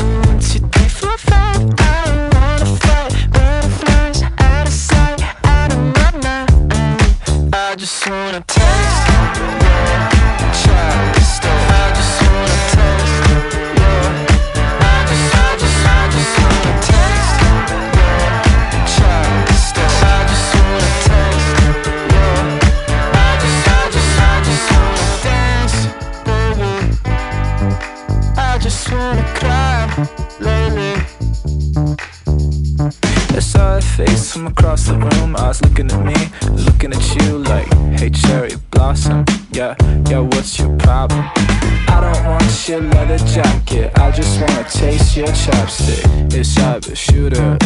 your 45.17 45.27
chopstick. 45.29 46.33
It's 46.33 46.59
the 46.83 46.95
shooter. 46.95 47.57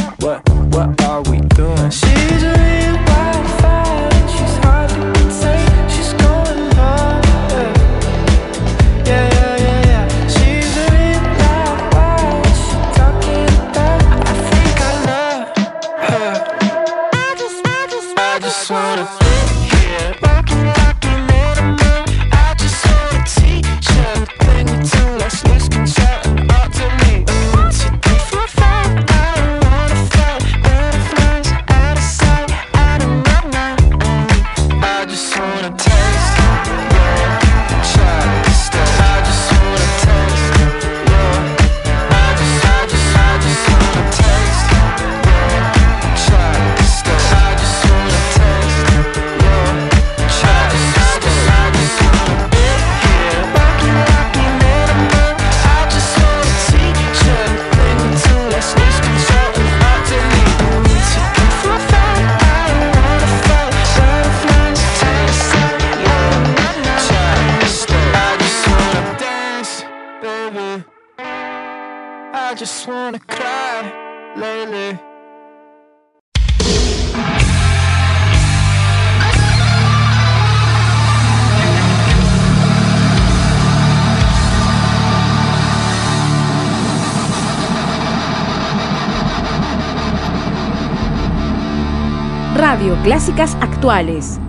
clásicas 93.21 93.53
actuales, 93.61 94.39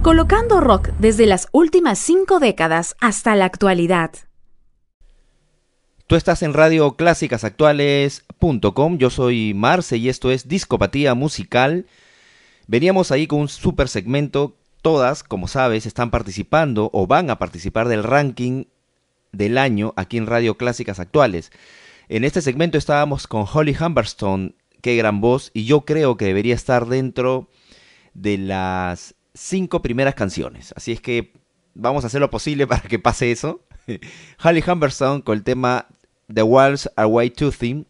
colocando 0.00 0.58
rock 0.62 0.88
desde 0.98 1.26
las 1.26 1.48
últimas 1.52 1.98
cinco 1.98 2.40
décadas 2.40 2.96
hasta 2.98 3.36
la 3.36 3.44
actualidad. 3.44 4.10
Tú 6.06 6.16
estás 6.16 6.42
en 6.42 6.54
Radio 6.54 6.96
Clásicas 6.96 7.44
Actuales.com, 7.44 8.96
yo 8.96 9.10
soy 9.10 9.52
Marce 9.52 9.98
y 9.98 10.08
esto 10.08 10.30
es 10.30 10.48
Discopatía 10.48 11.14
Musical. 11.14 11.84
Veníamos 12.68 13.10
ahí 13.10 13.26
con 13.26 13.40
un 13.40 13.48
super 13.48 13.86
segmento, 13.86 14.56
todas, 14.80 15.24
como 15.24 15.46
sabes, 15.46 15.84
están 15.84 16.10
participando 16.10 16.88
o 16.94 17.06
van 17.06 17.28
a 17.28 17.38
participar 17.38 17.86
del 17.88 18.02
ranking 18.02 18.64
del 19.32 19.58
año 19.58 19.92
aquí 19.94 20.16
en 20.16 20.26
Radio 20.26 20.56
Clásicas 20.56 21.00
Actuales. 21.00 21.52
En 22.08 22.24
este 22.24 22.40
segmento 22.40 22.78
estábamos 22.78 23.26
con 23.26 23.44
Holly 23.52 23.76
Humberstone, 23.78 24.54
qué 24.80 24.96
gran 24.96 25.20
voz, 25.20 25.50
y 25.52 25.66
yo 25.66 25.82
creo 25.82 26.16
que 26.16 26.24
debería 26.24 26.54
estar 26.54 26.86
dentro 26.86 27.50
de 28.14 28.38
las 28.38 29.14
cinco 29.34 29.82
primeras 29.82 30.14
canciones. 30.14 30.72
Así 30.76 30.92
es 30.92 31.00
que 31.00 31.32
vamos 31.74 32.04
a 32.04 32.06
hacer 32.08 32.20
lo 32.20 32.30
posible 32.30 32.66
para 32.68 32.82
que 32.82 32.98
pase 32.98 33.30
eso. 33.30 33.60
Harley 34.38 34.62
Humberstone 34.66 35.22
con 35.22 35.36
el 35.36 35.44
tema 35.44 35.86
The 36.32 36.42
Walls 36.42 36.90
Are 36.96 37.06
Way 37.06 37.30
Too 37.30 37.52
Thin. 37.52 37.86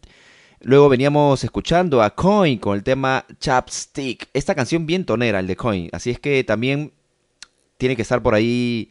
Luego 0.61 0.87
veníamos 0.87 1.43
escuchando 1.43 2.01
a 2.01 2.15
Coin 2.15 2.57
con 2.57 2.75
el 2.75 2.83
tema 2.83 3.25
Chapstick. 3.39 4.29
Esta 4.33 4.55
canción 4.55 4.85
bien 4.85 5.05
tonera, 5.05 5.39
el 5.39 5.47
de 5.47 5.57
Coin. 5.57 5.89
Así 5.91 6.09
es 6.09 6.19
que 6.19 6.43
también 6.45 6.93
tiene 7.77 7.97
que 7.97 8.01
estar 8.01 8.23
por 8.23 8.33
ahí 8.33 8.89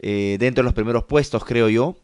eh, 0.00 0.36
dentro 0.40 0.62
de 0.62 0.64
los 0.64 0.74
primeros 0.74 1.04
puestos, 1.04 1.44
creo 1.44 1.68
yo. 1.68 1.96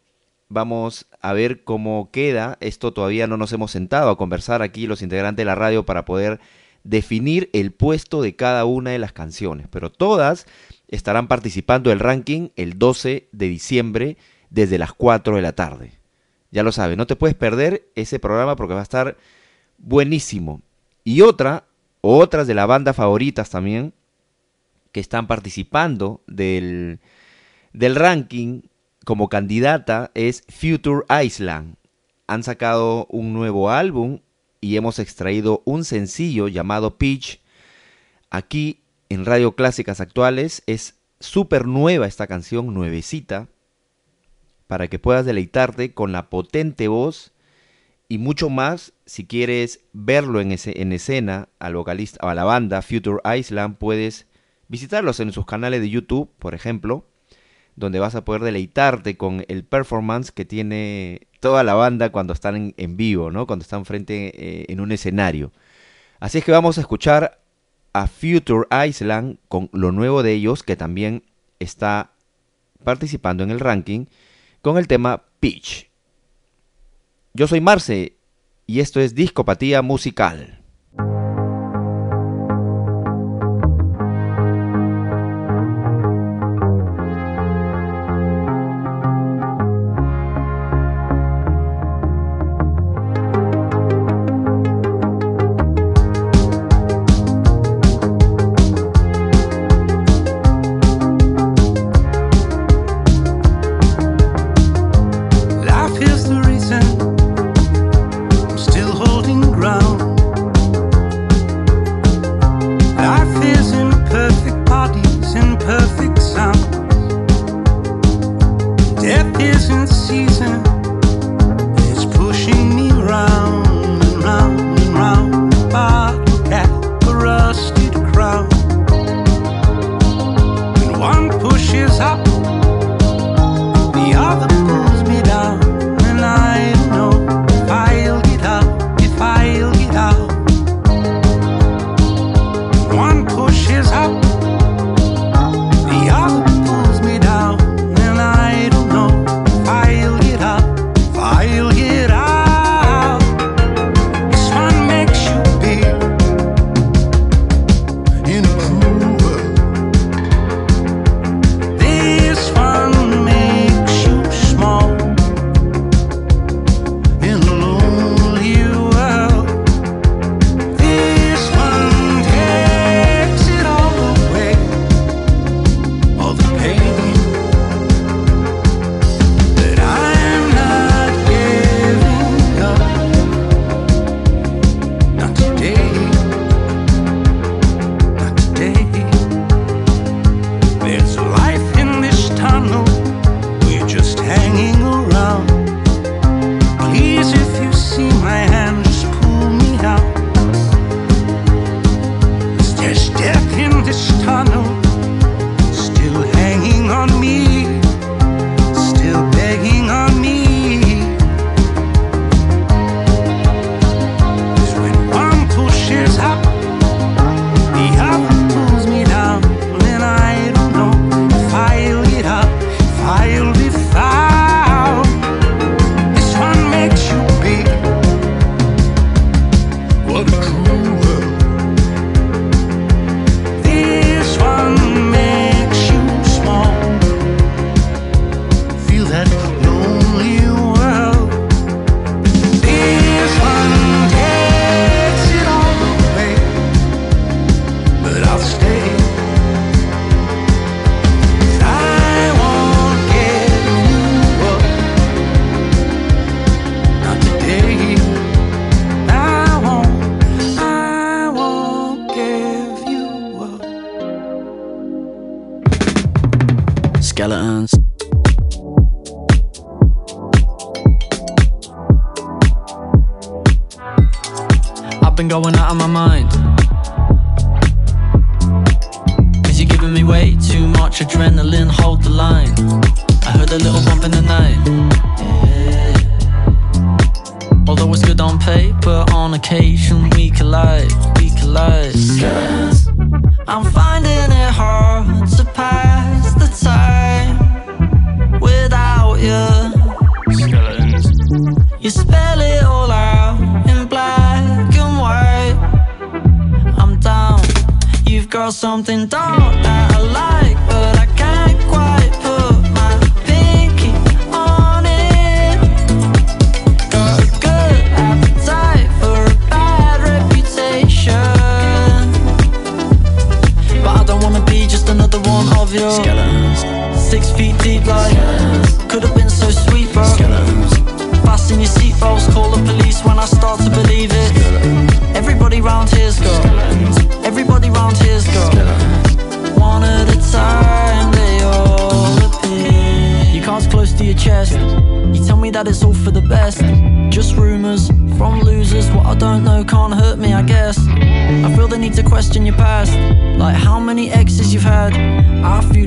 Vamos 0.49 1.07
a 1.21 1.33
ver 1.33 1.65
cómo 1.65 2.11
queda. 2.13 2.57
Esto 2.61 2.93
todavía 2.93 3.27
no 3.27 3.37
nos 3.37 3.53
hemos 3.53 3.73
sentado 3.73 4.11
a 4.11 4.17
conversar 4.17 4.63
aquí 4.63 4.87
los 4.87 5.03
integrantes 5.03 5.39
de 5.39 5.45
la 5.45 5.57
radio 5.57 5.85
para 5.85 6.05
poder 6.05 6.41
definir 6.85 7.51
el 7.53 7.73
puesto 7.73 8.23
de 8.23 8.37
cada 8.37 8.65
una 8.65 8.91
de 8.91 8.99
las 8.99 9.13
canciones. 9.13 9.69
Pero 9.69 9.91
todas 9.91 10.47
estarán 10.89 11.29
participando 11.29 11.91
del 11.91 12.01
ranking 12.01 12.49
el 12.57 12.79
12 12.79 13.29
de 13.31 13.49
diciembre 13.49 14.17
desde 14.51 14.79
las 14.79 14.93
4 14.93 15.37
de 15.37 15.43
la 15.43 15.53
tarde. 15.53 15.93
Ya 16.51 16.63
lo 16.63 16.73
sabes, 16.73 16.97
no 16.97 17.07
te 17.07 17.17
puedes 17.17 17.37
perder 17.37 17.89
ese 17.95 18.19
programa 18.19 18.57
porque 18.57 18.75
va 18.75 18.81
a 18.81 18.85
estar 18.85 19.17
buenísimo. 19.79 20.63
Y 21.05 21.21
otra, 21.23 21.65
otras 22.01 22.47
de 22.47 22.55
la 22.55 22.67
banda 22.67 22.93
favoritas 22.93 23.51
también, 23.51 23.95
que 24.93 25.01
están 25.01 25.29
participando 25.29 26.23
del, 26.27 26.99
del 27.73 27.95
ranking 27.95 28.63
como 29.05 29.29
candidata 29.29 30.11
es 30.15 30.45
Future 30.49 31.05
Island. 31.25 31.77
Han 32.27 32.43
sacado 32.43 33.07
un 33.07 33.33
nuevo 33.33 33.71
álbum 33.71 34.21
y 34.61 34.77
hemos 34.77 34.99
extraído 34.99 35.63
un 35.65 35.85
sencillo 35.85 36.49
llamado 36.49 36.97
Peach. 36.99 37.41
Aquí 38.31 38.81
en 39.09 39.25
Radio 39.25 39.57
Clásicas 39.57 40.01
Actuales 40.01 40.63
es 40.67 40.95
súper 41.19 41.67
nueva 41.67 42.07
esta 42.07 42.27
canción, 42.27 42.73
nuevecita 42.73 43.49
para 44.67 44.87
que 44.87 45.01
puedas 45.01 45.27
deleitarte 45.27 45.95
con 45.95 46.13
la 46.13 46.31
potente 46.31 46.87
voz 46.87 47.33
y 48.09 48.19
mucho 48.19 48.51
más 48.51 48.93
si 49.05 49.27
quieres 49.27 49.81
verlo 49.93 50.41
en, 50.41 50.53
ese, 50.53 50.81
en 50.81 50.93
escena 50.93 51.49
al 51.59 51.75
vocalista 51.75 52.25
o 52.25 52.29
a 52.29 52.35
la 52.35 52.45
banda 52.45 52.81
Future 52.81 53.21
Island 53.37 53.79
puedes 53.79 54.27
visitarlos 54.69 55.19
en 55.19 55.33
sus 55.33 55.45
canales 55.45 55.81
de 55.81 55.91
YouTube 55.91 56.31
por 56.39 56.55
ejemplo 56.55 57.05
donde 57.75 57.99
vas 57.99 58.15
a 58.15 58.25
poder 58.25 58.43
deleitarte 58.43 59.17
con 59.17 59.45
el 59.49 59.65
performance 59.65 60.31
que 60.31 60.45
tiene 60.45 61.27
toda 61.41 61.65
la 61.65 61.75
banda 61.75 62.11
cuando 62.11 62.33
están 62.33 62.75
en, 62.77 62.97
vivo 62.97 63.31
no 63.31 63.47
cuando 63.47 63.63
están 63.63 63.85
frente 63.85 64.33
eh, 64.35 64.67
en 64.69 64.81
un 64.81 64.93
escenario 64.93 65.53
así 66.21 66.39
es 66.39 66.45
que 66.45 66.53
vamos 66.53 66.79
a 66.79 66.83
escuchar 66.83 67.41
a 67.93 68.07
Future 68.07 68.67
Island 68.87 69.39
con 69.49 69.69
lo 69.73 69.93
nuevo 69.93 70.23
de 70.23 70.33
ellos 70.33 70.63
que 70.63 70.77
también 70.77 71.25
está 71.59 72.13
participando 72.85 73.43
en 73.45 73.51
el 73.51 73.61
ranking 73.61 74.07
con 74.63 74.79
el 74.79 74.87
tema 74.87 75.25
Peach. 75.41 75.91
Yo 77.33 77.47
soy 77.47 77.61
Marce 77.61 78.17
y 78.67 78.81
esto 78.81 79.01
es 79.01 79.15
Discopatía 79.15 79.83
Musical. 79.83 80.60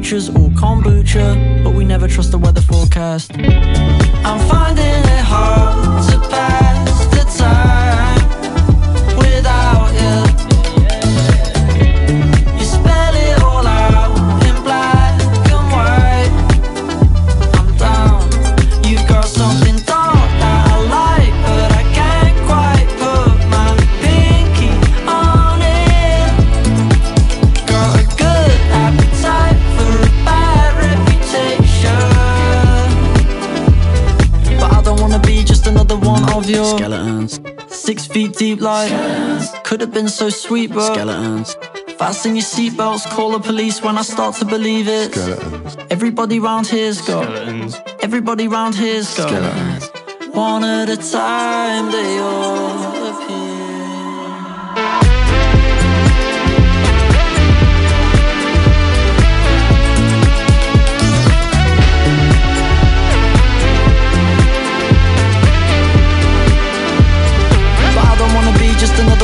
Future's 0.03 0.27
all 0.27 0.49
kombucha, 0.49 1.63
but 1.63 1.73
we 1.73 1.85
never 1.85 2.09
trust 2.09 2.31
the 2.31 2.37
weather 2.37 2.59
forecast. 2.59 3.31
Deep, 38.43 38.59
like 38.59 38.91
could 39.63 39.79
have 39.79 39.93
been 39.93 40.09
so 40.09 40.27
sweet, 40.29 40.69
bro. 40.71 40.85
Skeletons. 40.93 41.55
Fasten 41.97 42.35
your 42.35 42.43
seatbelts, 42.53 43.05
call 43.15 43.31
the 43.31 43.39
police 43.39 43.81
when 43.81 43.97
I 43.97 44.01
start 44.01 44.35
to 44.41 44.45
believe 44.45 44.87
it. 44.89 45.13
Skeletons. 45.13 45.77
Everybody 45.89 46.39
round 46.39 46.67
here's 46.67 46.99
got 47.07 47.23
skeletons. 47.23 47.79
Everybody 48.01 48.45
round 48.49 48.75
here's 48.75 49.15
got 49.15 49.29
skeletons. 49.29 49.83
One 50.35 50.63
at 50.65 50.89
a 50.89 50.97
time, 50.97 51.85
they 51.95 52.11
all 52.19 52.82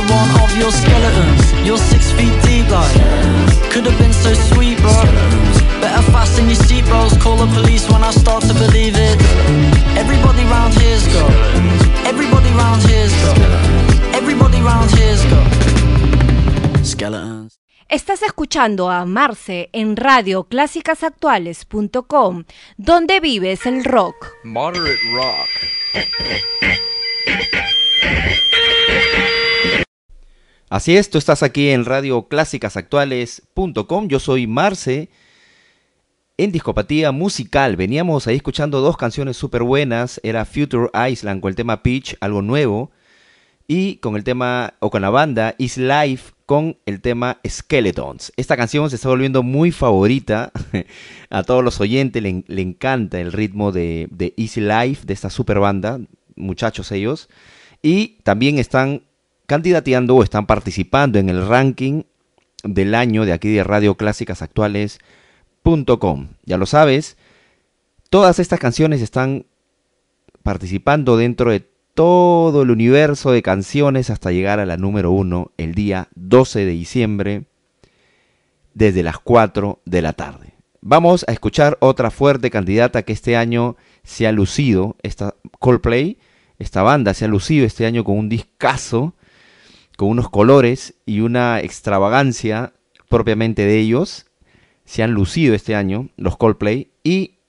one 0.10 0.30
of 0.41 0.49
your 0.57 0.72
skeletons. 0.72 1.53
You're 1.66 1.78
six 1.78 2.12
feet 2.12 2.34
deep, 2.43 2.68
like 2.70 2.93
could 3.72 3.86
have 3.86 3.97
been 3.99 4.12
so 4.14 4.34
sweet, 4.34 4.78
bro. 4.80 4.91
Better 5.82 6.01
fasten 6.12 6.49
your 6.49 6.57
seatbelts, 6.57 7.18
call 7.22 7.38
the 7.38 7.47
police 7.53 7.88
when 7.89 8.03
I 8.03 8.12
start 8.12 8.43
to 8.43 8.53
believe 8.53 8.95
it. 8.97 9.18
Everybody 9.95 10.43
round 10.45 10.74
here's 10.74 11.07
got. 11.07 11.32
Everybody 12.05 12.51
round 12.51 12.82
here's 12.84 13.14
got. 13.24 13.38
Everybody 14.14 14.62
round 14.62 14.91
here's 14.91 15.24
got. 15.26 15.47
Skeletons. 16.84 17.60
Estás 17.88 18.22
escuchando 18.22 18.89
a 18.89 19.05
Marce 19.05 19.70
en 19.72 19.95
radioclásicasactuales.com, 19.95 22.43
donde 22.78 23.20
vives 23.20 23.66
el 23.66 23.84
rock. 23.84 24.28
Moderate 24.43 24.99
Rock. 25.14 25.49
Así 30.70 30.96
es, 30.96 31.10
tú 31.10 31.18
estás 31.18 31.42
aquí 31.42 31.70
en 31.70 31.84
radioclásicasactuales.com. 31.84 34.08
Yo 34.08 34.20
soy 34.20 34.46
Marce 34.46 35.10
en 36.38 36.52
Discopatía 36.52 37.12
Musical. 37.12 37.76
Veníamos 37.76 38.28
ahí 38.28 38.36
escuchando 38.36 38.80
dos 38.80 38.96
canciones 38.96 39.36
súper 39.36 39.64
buenas. 39.64 40.22
Era 40.22 40.46
Future 40.46 40.92
Island 41.10 41.42
con 41.42 41.50
el 41.50 41.56
tema 41.56 41.82
Peach, 41.82 42.16
algo 42.20 42.44
nuevo. 42.44 42.92
Y 43.68 43.96
con 43.96 44.16
el 44.16 44.24
tema, 44.24 44.76
o 44.78 44.92
con 44.92 45.02
la 45.02 45.10
banda 45.10 45.56
Is 45.58 45.78
Life 45.78 46.34
con 46.46 46.78
el 46.86 47.02
tema 47.02 47.40
Skeletons. 47.48 48.32
Esta 48.38 48.56
canción 48.56 48.92
se 48.92 48.98
está 48.98 49.10
volviendo 49.10 49.42
muy 49.42 49.72
favorita 49.72 50.52
a 51.32 51.42
todos 51.42 51.64
los 51.64 51.82
oyentes. 51.82 52.22
Le, 52.22 52.44
le 52.46 52.62
encanta 52.62 53.20
el 53.20 53.32
ritmo 53.32 53.72
de, 53.72 54.08
de 54.12 54.36
Easy 54.38 54.62
Life, 54.62 55.08
de 55.08 55.16
esta 55.16 55.32
super 55.32 55.60
banda. 55.60 56.00
Muchachos 56.36 56.92
ellos. 56.92 57.28
Y 57.82 58.20
también 58.24 58.60
están 58.60 59.02
candidateando 59.50 60.16
o 60.16 60.22
están 60.22 60.45
participando 60.45 61.18
en 61.18 61.28
el 61.28 61.47
ranking 61.47 62.04
del 62.64 62.93
año 62.93 63.26
de 63.26 63.34
aquí 63.34 63.52
de 63.52 63.64
Radio 63.64 63.95
Clásicas 63.95 64.43
Actuales.com. 64.43 66.28
Ya 66.45 66.58
lo 66.58 66.68
sabes, 66.68 67.18
todas 68.12 68.38
estas 68.38 68.60
canciones 68.60 69.02
están 69.02 69.47
participando 70.43 71.18
dentro 71.18 71.50
de 71.50 71.68
todo 71.95 72.62
el 72.62 72.70
universo 72.70 73.32
de 73.32 73.41
canciones 73.41 74.12
hasta 74.12 74.32
llegar 74.32 74.60
a 74.60 74.68
la 74.68 74.78
número 74.78 75.10
uno 75.10 75.52
el 75.58 75.74
día 75.74 76.10
12 76.14 76.60
de 76.60 76.72
diciembre 76.72 77.45
desde 78.76 79.02
las 79.02 79.18
4 79.18 79.80
de 79.84 80.02
la 80.04 80.14
tarde. 80.14 80.54
Vamos 80.82 81.26
a 81.28 81.32
escuchar 81.32 81.76
otra 81.82 82.12
fuerte 82.12 82.52
candidata 82.52 83.02
que 83.02 83.14
este 83.14 83.36
año 83.36 83.78
se 84.04 84.28
ha 84.28 84.32
lucido, 84.32 84.95
esta 85.02 85.34
Coldplay, 85.58 86.20
esta 86.60 86.84
banda 86.84 87.16
se 87.16 87.26
ha 87.26 87.28
lucido 87.28 87.66
este 87.66 87.88
año 87.88 88.04
con 88.04 88.16
un 88.16 88.30
discazo, 88.30 89.16
con 90.00 90.08
unos 90.08 90.30
colores 90.30 90.93
y 91.06 91.20
una 91.20 91.60
extravagancia 91.60 92.72
propiamente 93.10 93.66
de 93.66 93.80
ellos. 93.80 94.28
Se 94.86 95.04
han 95.04 95.12
lucido 95.12 95.54
este 95.54 95.76
año 95.76 96.08
los 96.16 96.38
Coldplay 96.38 96.89
y 97.04 97.39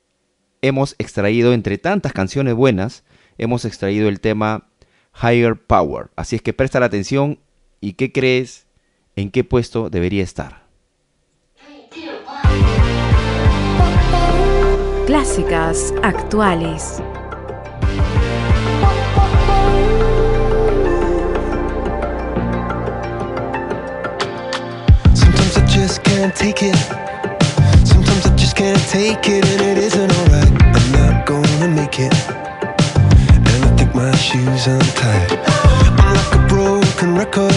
hemos 0.61 0.97
extraído 0.99 1.53
entre 1.53 1.79
tantas 1.79 2.13
canciones 2.13 2.55
buenas, 2.55 3.05
hemos 3.39 3.65
extraído 3.65 4.09
el 4.09 4.19
tema 4.19 4.67
Higher 5.15 5.65
Power. 5.65 6.11
Así 6.17 6.35
es 6.35 6.43
que 6.43 6.53
presta 6.53 6.81
la 6.81 6.87
atención 6.87 7.39
y 7.81 7.93
qué 7.93 8.11
crees 8.11 8.67
en 9.15 9.31
qué 9.31 9.45
puesto 9.45 9.89
debería 9.89 10.25
estar. 10.25 10.65
Clásicas 15.07 15.95
actuales. 16.03 17.01
Can't 26.21 26.37
take 26.37 26.63
it. 26.63 26.77
Sometimes 27.87 28.27
I 28.27 28.37
just 28.37 28.55
can't 28.55 28.79
take 28.91 29.27
it, 29.27 29.43
and 29.43 29.61
it 29.63 29.79
isn't 29.79 30.13
alright. 30.19 30.53
I'm 30.77 30.93
not 30.93 31.25
gonna 31.25 31.69
make 31.69 31.99
it. 31.99 32.13
And 33.49 33.65
I 33.65 33.75
think 33.79 33.95
my 33.95 34.15
shoes 34.17 34.67
untied. 34.67 35.33
I'm 35.99 36.13
like 36.21 36.35
a 36.35 36.47
broken 36.47 37.15
record. 37.17 37.55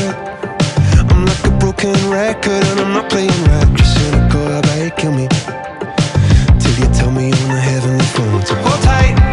I'm 1.11 1.25
like 1.25 1.43
a 1.43 1.51
broken 1.59 1.93
record, 2.09 2.63
and 2.71 2.79
I'm 2.79 2.93
not 2.93 3.09
playing 3.09 3.43
right. 3.51 3.67
Just 3.75 3.97
cynical, 3.97 4.47
I 4.47 4.61
bet 4.61 4.95
kill 4.95 5.11
me. 5.11 5.27
Till 6.61 6.75
you 6.79 6.87
tell 6.93 7.11
me 7.11 7.33
on 7.33 7.49
the 7.49 7.59
heavenly 7.59 8.05
phone 8.15 8.43
to 8.45 8.55
hold 8.63 8.81
tight. 8.81 9.32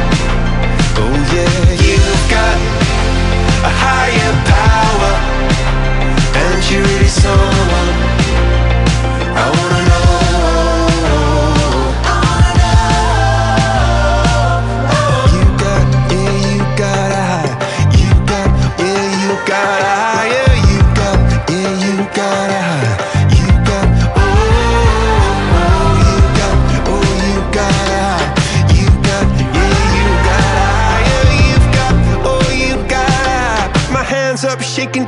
Yeah, 1.33 1.71
you've 1.85 2.29
got 2.29 2.57
a 3.63 3.71
higher 3.83 4.33
power, 4.51 5.13
and 6.35 6.59
you're 6.69 6.83
really 6.83 7.07
someone 7.07 7.95
I 9.33 9.49
wanna 9.55 9.70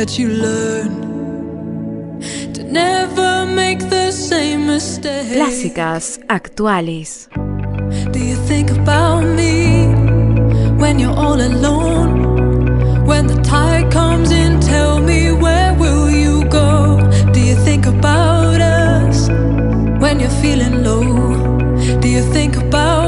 That 0.00 0.18
you 0.18 0.28
learn 0.28 0.90
to 2.54 2.62
never 2.62 3.44
make 3.44 3.80
the 3.90 4.10
same 4.10 4.66
mistake. 4.66 5.36
Clásicas 5.36 6.18
actuales. 6.26 7.28
Do 8.10 8.18
you 8.18 8.36
think 8.48 8.70
about 8.70 9.24
me 9.40 9.92
when 10.80 10.98
you're 10.98 11.18
all 11.24 11.38
alone? 11.50 12.10
When 13.04 13.26
the 13.26 13.38
tide 13.42 13.92
comes 13.92 14.30
in, 14.32 14.58
tell 14.60 15.00
me 15.00 15.32
where 15.32 15.74
will 15.74 16.08
you 16.08 16.48
go? 16.48 16.96
Do 17.34 17.40
you 17.40 17.56
think 17.66 17.84
about 17.84 18.58
us 18.62 19.28
when 20.02 20.18
you're 20.18 20.38
feeling 20.44 20.82
low? 20.82 21.04
Do 22.00 22.08
you 22.08 22.22
think 22.32 22.56
about 22.56 22.99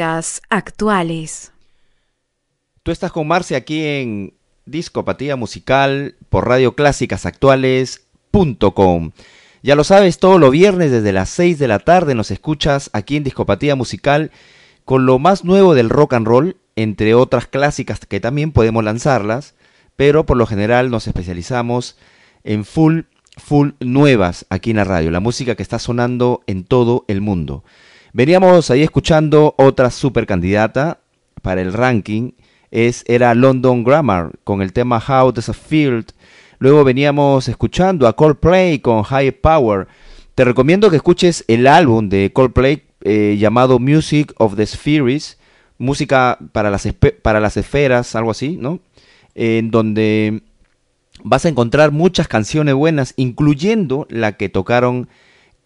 Actuales. 0.00 1.50
Tú 2.84 2.92
estás 2.92 3.10
con 3.10 3.26
Marce 3.26 3.56
aquí 3.56 3.84
en 3.84 4.32
Discopatía 4.64 5.34
Musical 5.34 6.14
por 6.28 6.46
Radio 6.46 6.76
Clásicas 6.76 7.26
Actuales.com. 7.26 9.10
Ya 9.64 9.74
lo 9.74 9.82
sabes, 9.82 10.20
todos 10.20 10.38
los 10.38 10.52
viernes 10.52 10.92
desde 10.92 11.10
las 11.10 11.30
6 11.30 11.58
de 11.58 11.66
la 11.66 11.80
tarde 11.80 12.14
nos 12.14 12.30
escuchas 12.30 12.90
aquí 12.92 13.16
en 13.16 13.24
Discopatía 13.24 13.74
Musical 13.74 14.30
con 14.84 15.04
lo 15.04 15.18
más 15.18 15.44
nuevo 15.44 15.74
del 15.74 15.90
rock 15.90 16.12
and 16.12 16.28
roll, 16.28 16.56
entre 16.76 17.14
otras 17.14 17.48
clásicas 17.48 17.98
que 17.98 18.20
también 18.20 18.52
podemos 18.52 18.84
lanzarlas, 18.84 19.56
pero 19.96 20.26
por 20.26 20.36
lo 20.36 20.46
general 20.46 20.90
nos 20.92 21.08
especializamos 21.08 21.96
en 22.44 22.64
full, 22.64 23.00
full 23.36 23.70
nuevas 23.80 24.46
aquí 24.48 24.70
en 24.70 24.76
la 24.76 24.84
radio, 24.84 25.10
la 25.10 25.18
música 25.18 25.56
que 25.56 25.64
está 25.64 25.80
sonando 25.80 26.42
en 26.46 26.62
todo 26.62 27.04
el 27.08 27.20
mundo. 27.20 27.64
Veníamos 28.12 28.70
ahí 28.70 28.82
escuchando 28.82 29.54
otra 29.58 29.90
super 29.90 30.26
candidata 30.26 31.00
para 31.42 31.60
el 31.60 31.72
ranking, 31.72 32.32
es, 32.70 33.04
era 33.06 33.34
London 33.34 33.84
Grammar 33.84 34.32
con 34.44 34.62
el 34.62 34.72
tema 34.72 35.02
How 35.06 35.32
Does 35.32 35.48
It 35.48 35.54
Feel. 35.54 36.06
Luego 36.58 36.84
veníamos 36.84 37.48
escuchando 37.48 38.06
a 38.06 38.14
Coldplay 38.14 38.78
con 38.80 39.02
High 39.02 39.32
Power. 39.32 39.88
Te 40.34 40.44
recomiendo 40.44 40.90
que 40.90 40.96
escuches 40.96 41.44
el 41.48 41.66
álbum 41.66 42.08
de 42.08 42.32
Coldplay 42.32 42.82
eh, 43.02 43.36
llamado 43.38 43.78
Music 43.78 44.32
of 44.38 44.56
the 44.56 44.66
Spheres, 44.66 45.38
música 45.76 46.38
para 46.52 46.70
las, 46.70 46.88
para 47.22 47.40
las 47.40 47.56
esferas, 47.56 48.14
algo 48.16 48.30
así, 48.30 48.56
¿no? 48.56 48.80
En 49.34 49.70
donde 49.70 50.42
vas 51.22 51.44
a 51.44 51.48
encontrar 51.48 51.92
muchas 51.92 52.26
canciones 52.26 52.74
buenas, 52.74 53.14
incluyendo 53.16 54.06
la 54.10 54.36
que 54.36 54.48
tocaron 54.48 55.08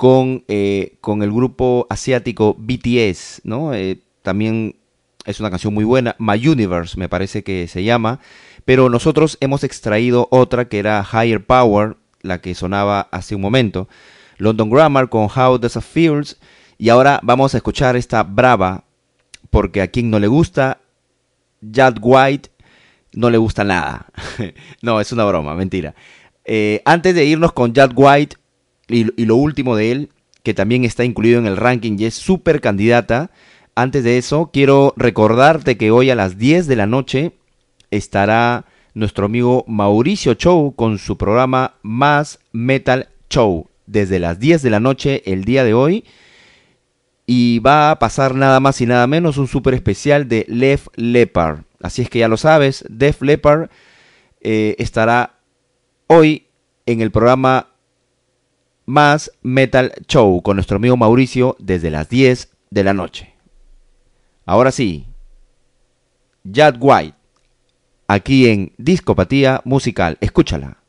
con, 0.02 0.42
eh, 0.48 0.96
con 1.00 1.22
el 1.22 1.30
grupo 1.30 1.86
asiático 1.88 2.56
BTS, 2.58 3.42
¿no? 3.44 3.72
Eh, 3.72 4.00
también 4.22 4.74
es 5.26 5.38
una 5.38 5.48
canción 5.48 5.72
muy 5.72 5.84
buena, 5.84 6.16
My 6.18 6.44
Universe 6.44 6.98
me 6.98 7.08
parece 7.08 7.44
que 7.44 7.68
se 7.68 7.84
llama, 7.84 8.18
pero 8.64 8.88
nosotros 8.88 9.38
hemos 9.40 9.62
extraído 9.62 10.26
otra 10.32 10.66
que 10.66 10.80
era 10.80 11.06
Higher 11.08 11.46
Power, 11.46 11.98
la 12.20 12.40
que 12.40 12.56
sonaba 12.56 13.02
hace 13.12 13.36
un 13.36 13.42
momento, 13.42 13.88
London 14.38 14.70
Grammar 14.70 15.08
con 15.08 15.28
How 15.30 15.58
Does 15.58 15.76
It 15.76 15.82
Feels, 15.82 16.40
y 16.78 16.88
ahora 16.88 17.20
vamos 17.22 17.54
a 17.54 17.58
escuchar 17.58 17.94
esta 17.94 18.24
brava, 18.24 18.82
porque 19.50 19.82
a 19.82 19.86
quien 19.86 20.10
no 20.10 20.18
le 20.18 20.26
gusta, 20.26 20.80
Jack 21.60 21.98
White 22.00 22.50
no 23.12 23.30
le 23.30 23.38
gusta 23.38 23.62
nada. 23.62 24.06
no, 24.82 25.00
es 25.00 25.12
una 25.12 25.22
broma, 25.22 25.54
mentira. 25.54 25.94
Eh, 26.44 26.82
antes 26.84 27.14
de 27.14 27.24
irnos 27.24 27.52
con 27.52 27.72
Jack 27.72 27.92
White 27.94 28.41
y, 28.92 29.24
lo 29.24 29.36
último 29.36 29.76
de 29.76 29.92
él, 29.92 30.08
que 30.42 30.54
también 30.54 30.84
está 30.84 31.04
incluido 31.04 31.38
en 31.38 31.46
el 31.46 31.56
ranking 31.56 31.96
y 31.98 32.04
es 32.04 32.14
súper 32.14 32.60
candidata, 32.60 33.30
antes 33.74 34.04
de 34.04 34.18
eso 34.18 34.50
quiero 34.52 34.92
recordarte 34.96 35.76
que 35.76 35.90
hoy 35.90 36.10
a 36.10 36.14
las 36.14 36.38
10 36.38 36.66
de 36.66 36.76
la 36.76 36.86
noche 36.86 37.32
estará 37.90 38.66
nuestro 38.94 39.26
amigo 39.26 39.64
Mauricio 39.66 40.34
Chow 40.34 40.74
con 40.74 40.98
su 40.98 41.16
programa 41.16 41.74
Más 41.82 42.38
Metal 42.52 43.08
Show. 43.30 43.68
Desde 43.86 44.18
las 44.18 44.38
10 44.38 44.62
de 44.62 44.70
la 44.70 44.80
noche 44.80 45.22
el 45.24 45.44
día 45.44 45.64
de 45.64 45.74
hoy. 45.74 46.04
Y 47.26 47.60
va 47.60 47.90
a 47.90 47.98
pasar 47.98 48.34
nada 48.34 48.60
más 48.60 48.80
y 48.80 48.86
nada 48.86 49.06
menos 49.06 49.38
un 49.38 49.48
super 49.48 49.74
especial 49.74 50.28
de 50.28 50.44
Left 50.48 50.88
Leppard. 50.96 51.60
Así 51.80 52.02
es 52.02 52.10
que 52.10 52.20
ya 52.20 52.28
lo 52.28 52.36
sabes, 52.36 52.84
Def 52.88 53.22
Leppard 53.22 53.68
eh, 54.40 54.76
estará 54.78 55.38
hoy 56.06 56.46
en 56.86 57.00
el 57.00 57.10
programa 57.10 57.71
Más 58.86 59.30
Metal 59.42 59.92
Show 60.08 60.42
con 60.42 60.56
nuestro 60.56 60.76
amigo 60.76 60.96
Mauricio 60.96 61.56
desde 61.58 61.90
las 61.90 62.08
10 62.08 62.50
de 62.70 62.84
la 62.84 62.92
noche. 62.92 63.34
Ahora 64.44 64.72
sí, 64.72 65.06
Jack 66.44 66.76
White, 66.80 67.16
aquí 68.08 68.48
en 68.48 68.72
Discopatía 68.78 69.60
Musical. 69.64 70.18
Escúchala. 70.20 70.81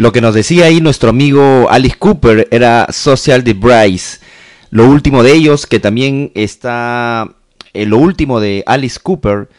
Lo 0.00 0.10
que 0.12 0.22
nos 0.22 0.34
decía 0.34 0.64
ahí 0.64 0.80
nuestro 0.80 1.10
amigo 1.10 1.68
Alice 1.68 1.96
Cooper 1.98 2.48
era 2.50 2.86
Social 2.90 3.44
Debris. 3.44 4.22
Lo 4.70 4.88
último 4.88 5.22
de 5.22 5.34
ellos, 5.34 5.66
que 5.66 5.78
también 5.78 6.32
está. 6.34 7.34
eh, 7.74 7.84
lo 7.84 7.98
último 7.98 8.40
de 8.40 8.62
Alice 8.64 8.98
Cooper, 8.98 9.50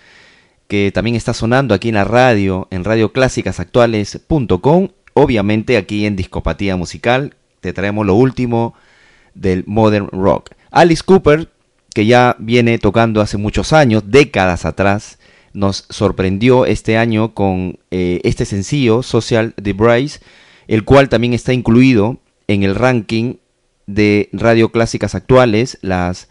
que 0.68 0.92
también 0.92 1.16
está 1.16 1.36
sonando 1.36 1.76
aquí 1.76 1.90
en 1.90 1.94
la 1.94 2.06
radio, 2.06 2.68
en 2.72 2.84
radioclásicasactuales.com. 2.84 4.88
Obviamente 5.14 5.78
aquí 5.78 6.08
en 6.08 6.16
Discopatía 6.16 6.76
Musical 6.76 7.36
te 7.60 7.72
traemos 7.72 8.08
lo 8.08 8.16
último 8.16 8.74
del 9.36 9.64
Modern 9.68 10.08
Rock. 10.08 10.56
Alice 10.72 11.04
Cooper, 11.06 11.50
que 11.94 12.08
ya 12.08 12.36
viene 12.40 12.80
tocando 12.80 13.22
hace 13.22 13.38
muchos 13.38 13.74
años, 13.74 14.06
décadas 14.08 14.66
atrás, 14.66 15.20
nos 15.54 15.86
sorprendió 15.90 16.66
este 16.66 16.98
año 16.98 17.34
con 17.34 17.80
eh, 17.92 18.22
este 18.24 18.46
sencillo, 18.46 19.04
Social 19.04 19.54
Debris, 19.58 20.22
el 20.68 20.84
cual 20.84 21.10
también 21.10 21.34
está 21.34 21.54
incluido 21.54 22.18
en 22.48 22.64
el 22.64 22.76
ranking 22.76 23.36
de 23.88 24.30
radio 24.32 24.72
clásicas 24.72 25.16
actuales, 25.16 25.78
las, 25.82 26.30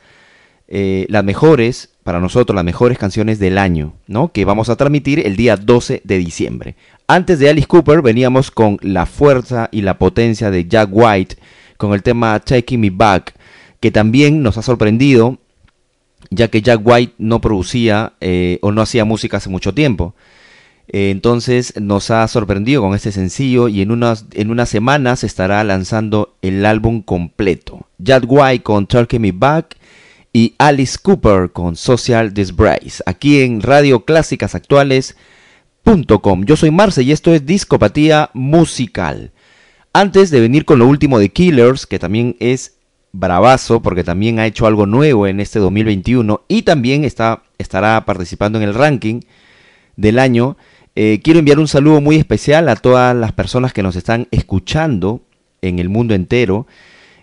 eh, 0.69 1.07
las 1.09 1.25
mejores, 1.25 1.91
para 2.03 2.21
nosotros, 2.21 2.55
las 2.55 2.65
mejores 2.65 2.99
canciones 2.99 3.39
del 3.39 3.59
año, 3.59 3.95
¿no? 4.07 4.33
Que 4.33 4.45
vamos 4.45 4.69
a 4.69 4.77
transmitir 4.77 5.25
el 5.27 5.37
día 5.37 5.57
12 5.57 6.01
de 6.05 6.19
diciembre. 6.19 6.77
Antes 7.07 7.39
de 7.39 7.51
Alice 7.51 7.67
Cooper 7.67 8.03
veníamos 8.03 8.51
con 8.51 8.79
la 8.81 9.07
fuerza 9.07 9.69
y 9.73 9.83
la 9.83 9.99
potencia 9.99 10.51
de 10.51 10.67
Jack 10.67 10.89
White, 10.93 11.37
con 11.77 11.93
el 11.93 12.03
tema 12.03 12.39
Taking 12.41 12.81
Me 12.81 12.91
Back, 12.91 13.35
que 13.81 13.91
también 13.91 14.43
nos 14.43 14.59
ha 14.59 14.63
sorprendido, 14.63 15.39
ya 16.29 16.49
que 16.49 16.63
Jack 16.63 16.81
White 16.85 17.15
no 17.19 17.41
producía 17.41 18.13
eh, 18.21 18.59
o 18.63 18.73
no 18.73 18.83
hacía 18.83 19.05
música 19.05 19.39
hace 19.39 19.49
mucho 19.49 19.73
tiempo. 19.73 20.15
Eh, 20.93 21.11
entonces 21.11 21.75
nos 21.81 22.11
ha 22.11 22.27
sorprendido 22.27 22.83
con 22.83 22.95
este 22.95 23.13
sencillo 23.13 23.69
y 23.69 23.81
en 23.81 23.93
unas, 23.93 24.27
en 24.33 24.51
unas 24.51 24.69
semanas 24.69 25.23
estará 25.23 25.63
lanzando 25.63 26.35
el 26.43 26.67
álbum 26.67 27.03
completo. 27.03 27.87
Jack 27.99 28.25
White 28.27 28.65
con 28.65 28.87
Turkey 28.87 29.19
Me 29.19 29.33
Back 29.33 29.77
y 30.33 30.55
Alice 30.59 30.99
Cooper 31.01 31.51
con 31.53 31.77
Social 31.77 32.35
Disgrace. 32.35 33.03
Aquí 33.07 33.41
en 33.41 33.63
Radio 33.63 34.05
Clásicas 34.05 34.55
Actuales.com. 34.55 36.45
Yo 36.45 36.57
soy 36.57 36.71
Marce 36.71 37.03
y 37.03 37.13
esto 37.13 37.33
es 37.33 37.47
Discopatía 37.47 38.31
Musical. 38.35 39.33
Antes 39.93 40.31
de 40.31 40.41
venir 40.41 40.65
con 40.65 40.79
lo 40.79 40.87
último 40.87 41.19
de 41.19 41.31
Killers, 41.31 41.87
que 41.87 41.99
también 41.99 42.37
es 42.39 42.77
bravazo 43.13 43.83
porque 43.83 44.05
también 44.05 44.39
ha 44.39 44.47
hecho 44.47 44.67
algo 44.67 44.87
nuevo 44.87 45.27
en 45.27 45.41
este 45.41 45.59
2021 45.59 46.43
y 46.49 46.63
también 46.63 47.05
está, 47.05 47.43
estará 47.59 48.05
participando 48.05 48.59
en 48.59 48.65
el 48.65 48.75
ranking 48.75 49.21
del 49.97 50.19
año. 50.19 50.57
Eh, 50.95 51.21
quiero 51.23 51.39
enviar 51.39 51.59
un 51.59 51.69
saludo 51.69 52.01
muy 52.01 52.17
especial 52.17 52.69
a 52.69 52.77
todas 52.77 53.15
las 53.17 53.33
personas 53.33 53.73
que 53.73 53.83
nos 53.83 53.97
están 53.97 54.29
escuchando 54.31 55.23
en 55.63 55.79
el 55.79 55.89
mundo 55.89 56.15
entero 56.15 56.67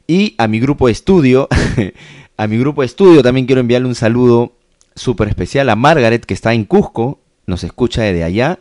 y 0.07 0.35
a 0.37 0.47
mi 0.47 0.59
grupo 0.59 0.87
de 0.87 0.93
estudio. 0.93 1.47
a 2.37 2.47
mi 2.47 2.57
grupo 2.57 2.81
de 2.81 2.87
estudio 2.87 3.23
también 3.23 3.45
quiero 3.45 3.61
enviarle 3.61 3.87
un 3.87 3.95
saludo 3.95 4.53
súper 4.95 5.27
especial 5.27 5.69
a 5.69 5.75
Margaret 5.75 6.25
que 6.25 6.33
está 6.33 6.53
en 6.53 6.65
Cusco, 6.65 7.19
nos 7.45 7.63
escucha 7.63 8.03
desde 8.03 8.23
allá. 8.23 8.59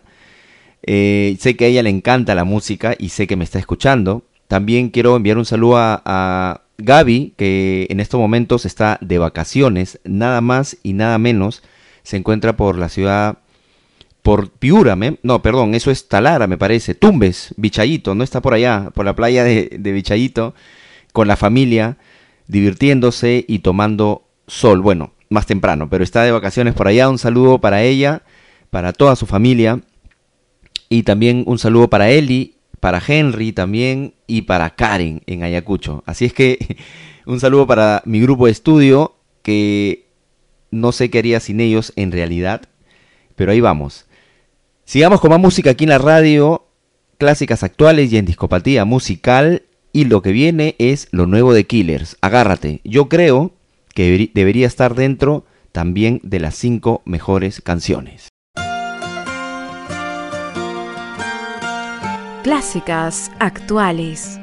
Eh, 0.83 1.37
sé 1.41 1.57
que 1.57 1.64
a 1.64 1.68
ella 1.68 1.83
le 1.83 1.91
encanta 1.91 2.35
la 2.35 2.45
música 2.45 2.95
y 2.97 3.09
sé 3.09 3.27
que 3.27 3.37
me 3.37 3.45
está 3.45 3.59
escuchando. 3.59 4.22
También 4.47 4.91
quiero 4.91 5.16
enviar 5.16 5.39
un 5.39 5.45
saludo 5.45 5.79
a, 5.79 6.01
a 6.05 6.66
Gaby, 6.79 7.35
que 7.37 7.87
en 7.91 8.01
estos 8.01 8.20
momentos 8.20 8.66
está 8.66 8.99
de 9.01 9.18
vacaciones, 9.18 10.01
nada 10.05 10.41
más 10.41 10.77
y 10.83 10.93
nada 10.93 11.18
menos, 11.18 11.62
se 12.03 12.16
encuentra 12.16 12.57
por 12.57 12.79
la 12.79 12.89
ciudad, 12.89 13.39
por 14.22 14.51
Piurame, 14.51 15.18
no, 15.22 15.41
perdón, 15.41 15.74
eso 15.74 15.91
es 15.91 16.09
Talara, 16.09 16.47
me 16.47 16.59
parece, 16.59 16.95
Tumbes, 16.95 17.55
Vichayito, 17.57 18.14
no 18.14 18.24
está 18.24 18.43
por 18.43 18.55
allá, 18.55 18.91
por 18.93 19.05
la 19.05 19.14
playa 19.14 19.45
de, 19.45 19.77
de 19.79 19.93
Vichayito, 19.93 20.55
con 21.12 21.29
la 21.29 21.37
familia, 21.37 21.97
divirtiéndose 22.49 23.45
y 23.47 23.61
tomando 23.61 24.27
sol, 24.47 24.81
bueno, 24.81 25.12
más 25.31 25.47
temprano, 25.47 25.89
pero 25.89 26.05
está 26.05 26.22
de 26.24 26.33
vacaciones 26.33 26.74
por 26.74 26.89
allá, 26.89 27.09
un 27.09 27.18
saludo 27.18 27.61
para 27.61 27.83
ella, 27.83 28.22
para 28.70 28.93
toda 28.93 29.16
su 29.16 29.27
familia, 29.27 29.81
y 30.89 31.05
también 31.05 31.45
un 31.47 31.59
saludo 31.59 31.89
para 31.89 32.11
Eli, 32.11 32.57
para 32.81 33.03
Henry 33.07 33.53
también, 33.53 34.14
y 34.27 34.43
para 34.43 34.70
Karen 34.70 35.22
en 35.27 35.43
Ayacucho. 35.43 36.03
Así 36.07 36.24
es 36.24 36.33
que 36.33 36.79
un 37.27 37.41
saludo 37.41 37.66
para 37.66 38.03
mi 38.05 38.20
grupo 38.20 38.47
de 38.47 38.53
estudio 38.53 39.16
que 39.43 40.07
no 40.70 40.93
sé 40.93 41.11
qué 41.11 41.18
haría 41.18 41.41
sin 41.41 41.61
ellos 41.61 41.93
en 41.97 42.12
realidad, 42.12 42.62
pero 43.35 43.53
ahí 43.53 43.61
vamos. 43.61 44.07
Sigamos 44.85 45.20
con 45.20 45.31
más 45.31 45.41
música 45.41 45.70
aquí 45.70 45.85
en 45.85 45.91
la 45.91 45.99
radio, 45.99 46.66
clásicas 47.18 47.62
actuales 47.62 48.12
y 48.12 48.18
en 48.18 48.24
discopatía 48.24 48.85
musical. 48.85 49.62
Y 49.93 50.05
lo 50.05 50.20
que 50.20 50.33
viene 50.33 50.77
es 50.79 51.09
lo 51.11 51.27
nuevo 51.27 51.55
de 51.55 51.64
Killers. 51.64 52.18
Agárrate. 52.20 52.83
Yo 52.85 53.09
creo 53.09 53.53
que 53.95 54.31
debería 54.35 54.66
estar 54.66 54.95
dentro 54.95 55.47
también 55.72 56.20
de 56.22 56.39
las 56.39 56.55
cinco 56.55 57.03
mejores 57.05 57.61
canciones. 57.62 58.29
clásicas, 62.47 63.32
actuales. 63.40 64.38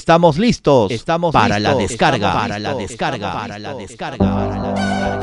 Estamos 0.00 0.38
listos. 0.38 0.90
Estamos 0.90 1.30
para 1.30 1.58
listos, 1.58 1.74
la 1.74 1.78
descarga. 1.78 2.32
Para 2.32 2.58
la 2.58 2.72
descarga. 2.74 3.32
Para 3.34 3.58
la 3.58 3.74
descarga. 3.74 4.24
Para 4.24 4.58
la 4.58 4.72
descarga. 4.72 5.20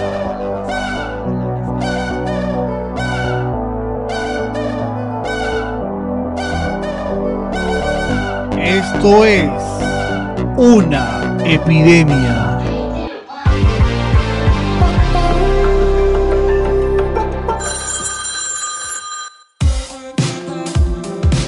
Esto 8.62 9.26
es 9.26 9.50
una 10.58 11.38
epidemia. 11.44 12.47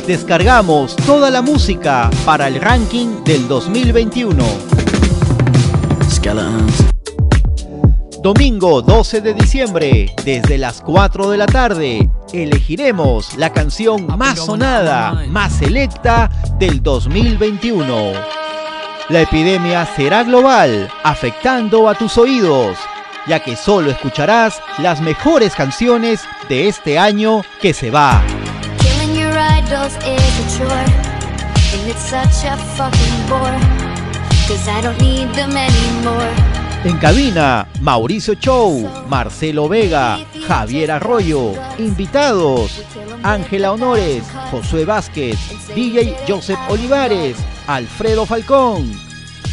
Descargamos 0.10 0.96
toda 0.96 1.30
la 1.30 1.44
música 1.44 2.10
para 2.26 2.48
el 2.48 2.60
ranking 2.60 3.24
del 3.24 3.48
2021. 3.48 4.44
Domingo 8.24 8.82
12 8.82 9.22
de 9.22 9.36
diciembre, 9.36 10.12
desde 10.26 10.58
las 10.58 10.82
4 10.82 11.30
de 11.30 11.38
la 11.38 11.46
tarde, 11.46 12.10
elegiremos 12.34 13.38
la 13.38 13.54
canción 13.54 14.08
más 14.18 14.40
sonada, 14.40 15.26
más 15.28 15.54
selecta 15.54 16.32
del 16.58 16.82
2021. 16.82 18.14
La 19.10 19.22
epidemia 19.22 19.86
será 19.96 20.24
global, 20.24 20.90
afectando 21.04 21.88
a 21.88 21.94
tus 21.94 22.18
oídos, 22.18 22.80
ya 23.28 23.44
que 23.44 23.56
solo 23.56 23.92
escucharás 23.92 24.60
las 24.80 25.02
mejores 25.02 25.54
canciones 25.54 26.22
de 26.50 26.68
este 26.68 26.98
año 26.98 27.44
que 27.62 27.76
se 27.76 27.92
va. 27.92 28.24
En 36.84 36.98
cabina, 36.98 37.68
Mauricio 37.80 38.34
Chow, 38.34 39.06
Marcelo 39.08 39.70
Vega, 39.70 40.18
Javier 40.48 40.90
Arroyo. 40.90 41.54
Invitados, 41.78 42.84
Ángela 43.22 43.72
Honores, 43.72 44.24
Josué 44.50 44.86
Vázquez, 44.86 45.38
DJ 45.76 46.18
Joseph 46.28 46.60
Olivares, 46.68 47.38
Alfredo 47.68 48.26
Falcón. 48.26 48.92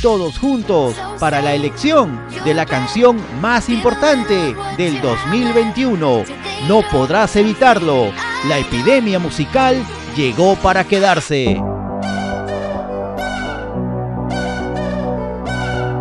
Todos 0.01 0.39
juntos 0.39 0.97
para 1.21 1.43
la 1.43 1.55
elección 1.55 2.19
de 2.43 2.55
la 2.55 2.65
canción 2.65 3.21
más 3.43 3.69
importante 3.69 4.57
del 4.79 4.99
2021. 5.03 6.25
No 6.69 6.81
podrás 6.91 7.37
evitarlo. 7.37 8.13
La 8.49 8.59
epidemia 8.59 9.19
musical 9.19 9.85
llegó 10.17 10.57
para 10.57 10.85
quedarse. 10.85 11.63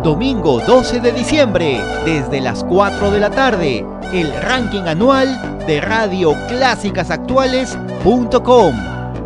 Domingo 0.02 0.60
12 0.60 1.00
de 1.00 1.12
diciembre, 1.12 1.80
desde 2.04 2.40
las 2.40 2.64
4 2.64 3.10
de 3.10 3.20
la 3.20 3.30
tarde, 3.30 3.84
el 4.12 4.32
ranking 4.32 4.84
anual 4.86 5.58
de 5.66 5.80
Radio 5.80 6.34
Clásicas 6.48 7.10
Actuales.com. 7.10 8.74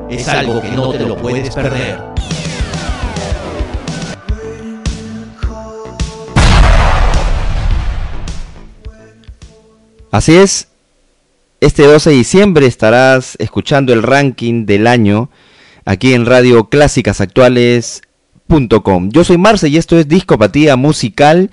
Es 0.09 0.27
algo 0.29 0.61
que 0.61 0.71
no 0.71 0.91
te 0.91 1.07
lo 1.07 1.17
puedes 1.17 1.55
perder. 1.55 2.11
Así 10.11 10.35
es, 10.35 10.70
este 11.61 11.83
12 11.85 12.11
de 12.11 12.17
diciembre 12.17 12.67
estarás 12.67 13.37
escuchando 13.39 13.93
el 13.93 14.03
ranking 14.03 14.65
del 14.65 14.87
año 14.87 15.31
aquí 15.85 16.15
en 16.15 16.25
Radio 16.25 16.71
Clásicas 16.71 17.21
Actuales.com. 17.21 19.11
Yo 19.11 19.25
soy 19.25 19.37
Marce 19.37 19.69
y 19.69 19.77
esto 19.77 19.99
es 19.99 20.09
Discopatía 20.09 20.77
Musical. 20.77 21.51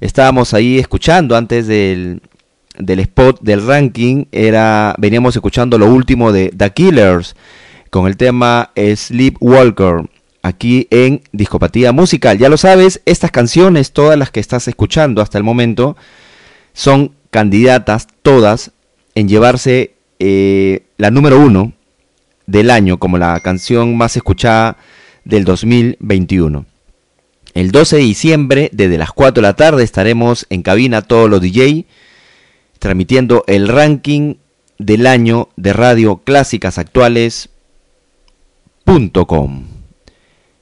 Estábamos 0.00 0.54
ahí 0.54 0.80
escuchando 0.80 1.36
antes 1.36 1.68
del, 1.68 2.20
del 2.78 2.98
spot 2.98 3.42
del 3.42 3.64
ranking, 3.64 4.24
era 4.32 4.96
veníamos 4.98 5.36
escuchando 5.36 5.78
lo 5.78 5.86
último 5.86 6.32
de 6.32 6.52
The 6.56 6.70
Killers 6.70 7.36
con 7.90 8.08
el 8.08 8.16
tema 8.16 8.72
Sleepwalker 8.76 10.10
aquí 10.42 10.88
en 10.90 11.22
Discopatía 11.30 11.92
Musical. 11.92 12.38
Ya 12.38 12.48
lo 12.48 12.56
sabes, 12.56 13.02
estas 13.06 13.30
canciones, 13.30 13.92
todas 13.92 14.18
las 14.18 14.32
que 14.32 14.40
estás 14.40 14.66
escuchando 14.66 15.22
hasta 15.22 15.38
el 15.38 15.44
momento, 15.44 15.96
son 16.72 17.12
candidatas 17.30 18.08
todas 18.22 18.72
en 19.14 19.28
llevarse 19.28 19.94
eh, 20.18 20.82
la 20.96 21.10
número 21.10 21.38
uno 21.40 21.72
del 22.46 22.70
año 22.70 22.98
como 22.98 23.18
la 23.18 23.38
canción 23.40 23.96
más 23.96 24.16
escuchada 24.16 24.76
del 25.24 25.44
2021. 25.44 26.66
El 27.54 27.70
12 27.70 27.96
de 27.96 28.02
diciembre, 28.02 28.70
desde 28.72 28.98
las 28.98 29.12
4 29.12 29.40
de 29.40 29.48
la 29.48 29.54
tarde, 29.54 29.84
estaremos 29.84 30.46
en 30.50 30.62
cabina 30.62 31.02
todos 31.02 31.30
los 31.30 31.40
DJ 31.40 31.86
transmitiendo 32.78 33.44
el 33.46 33.68
ranking 33.68 34.34
del 34.78 35.06
año 35.06 35.48
de 35.56 35.72
Radio 35.72 36.20
Clásicas 36.24 36.78
Actuales.com. 36.78 37.48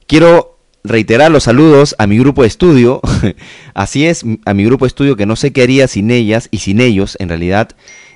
Quiero 0.06 0.58
reiterar 0.84 1.30
los 1.30 1.44
saludos 1.44 1.94
a 1.98 2.06
mi 2.06 2.18
grupo 2.18 2.42
de 2.42 2.48
estudio. 2.48 3.00
Así 3.74 4.06
es, 4.06 4.24
a 4.44 4.54
mi 4.54 4.64
grupo 4.64 4.84
de 4.84 4.88
estudio 4.88 5.16
que 5.16 5.26
no 5.26 5.36
sé 5.36 5.52
qué 5.52 5.62
haría 5.62 5.88
sin 5.88 6.10
ellas 6.10 6.48
y 6.50 6.58
sin 6.58 6.80
ellos, 6.80 7.16
en 7.18 7.28
realidad. 7.30 7.70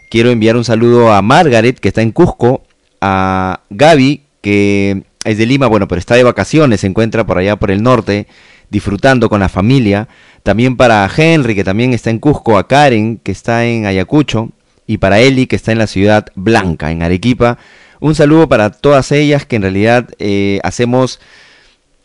Quiero 0.08 0.30
enviar 0.30 0.56
un 0.56 0.64
saludo 0.64 1.12
a 1.12 1.20
Margaret, 1.22 1.78
que 1.78 1.88
está 1.88 2.02
en 2.02 2.12
Cusco, 2.12 2.62
a 3.00 3.60
Gaby, 3.70 4.22
que 4.40 5.02
es 5.24 5.38
de 5.38 5.46
Lima, 5.46 5.66
bueno, 5.66 5.88
pero 5.88 5.98
está 5.98 6.14
de 6.14 6.22
vacaciones, 6.22 6.80
se 6.80 6.86
encuentra 6.86 7.26
por 7.26 7.38
allá 7.38 7.56
por 7.56 7.72
el 7.72 7.82
norte, 7.82 8.28
disfrutando 8.70 9.28
con 9.28 9.40
la 9.40 9.48
familia. 9.48 10.08
También 10.44 10.76
para 10.76 11.10
Henry, 11.14 11.56
que 11.56 11.64
también 11.64 11.92
está 11.92 12.10
en 12.10 12.20
Cusco, 12.20 12.56
a 12.56 12.68
Karen, 12.68 13.18
que 13.18 13.32
está 13.32 13.66
en 13.66 13.86
Ayacucho, 13.86 14.50
y 14.86 14.98
para 14.98 15.18
Eli, 15.18 15.46
que 15.46 15.56
está 15.56 15.72
en 15.72 15.78
la 15.78 15.88
ciudad 15.88 16.26
blanca, 16.36 16.92
en 16.92 17.02
Arequipa. 17.02 17.58
Un 17.98 18.14
saludo 18.14 18.48
para 18.48 18.70
todas 18.70 19.10
ellas 19.10 19.44
que 19.44 19.56
en 19.56 19.62
realidad 19.62 20.08
eh, 20.20 20.60
hacemos 20.62 21.18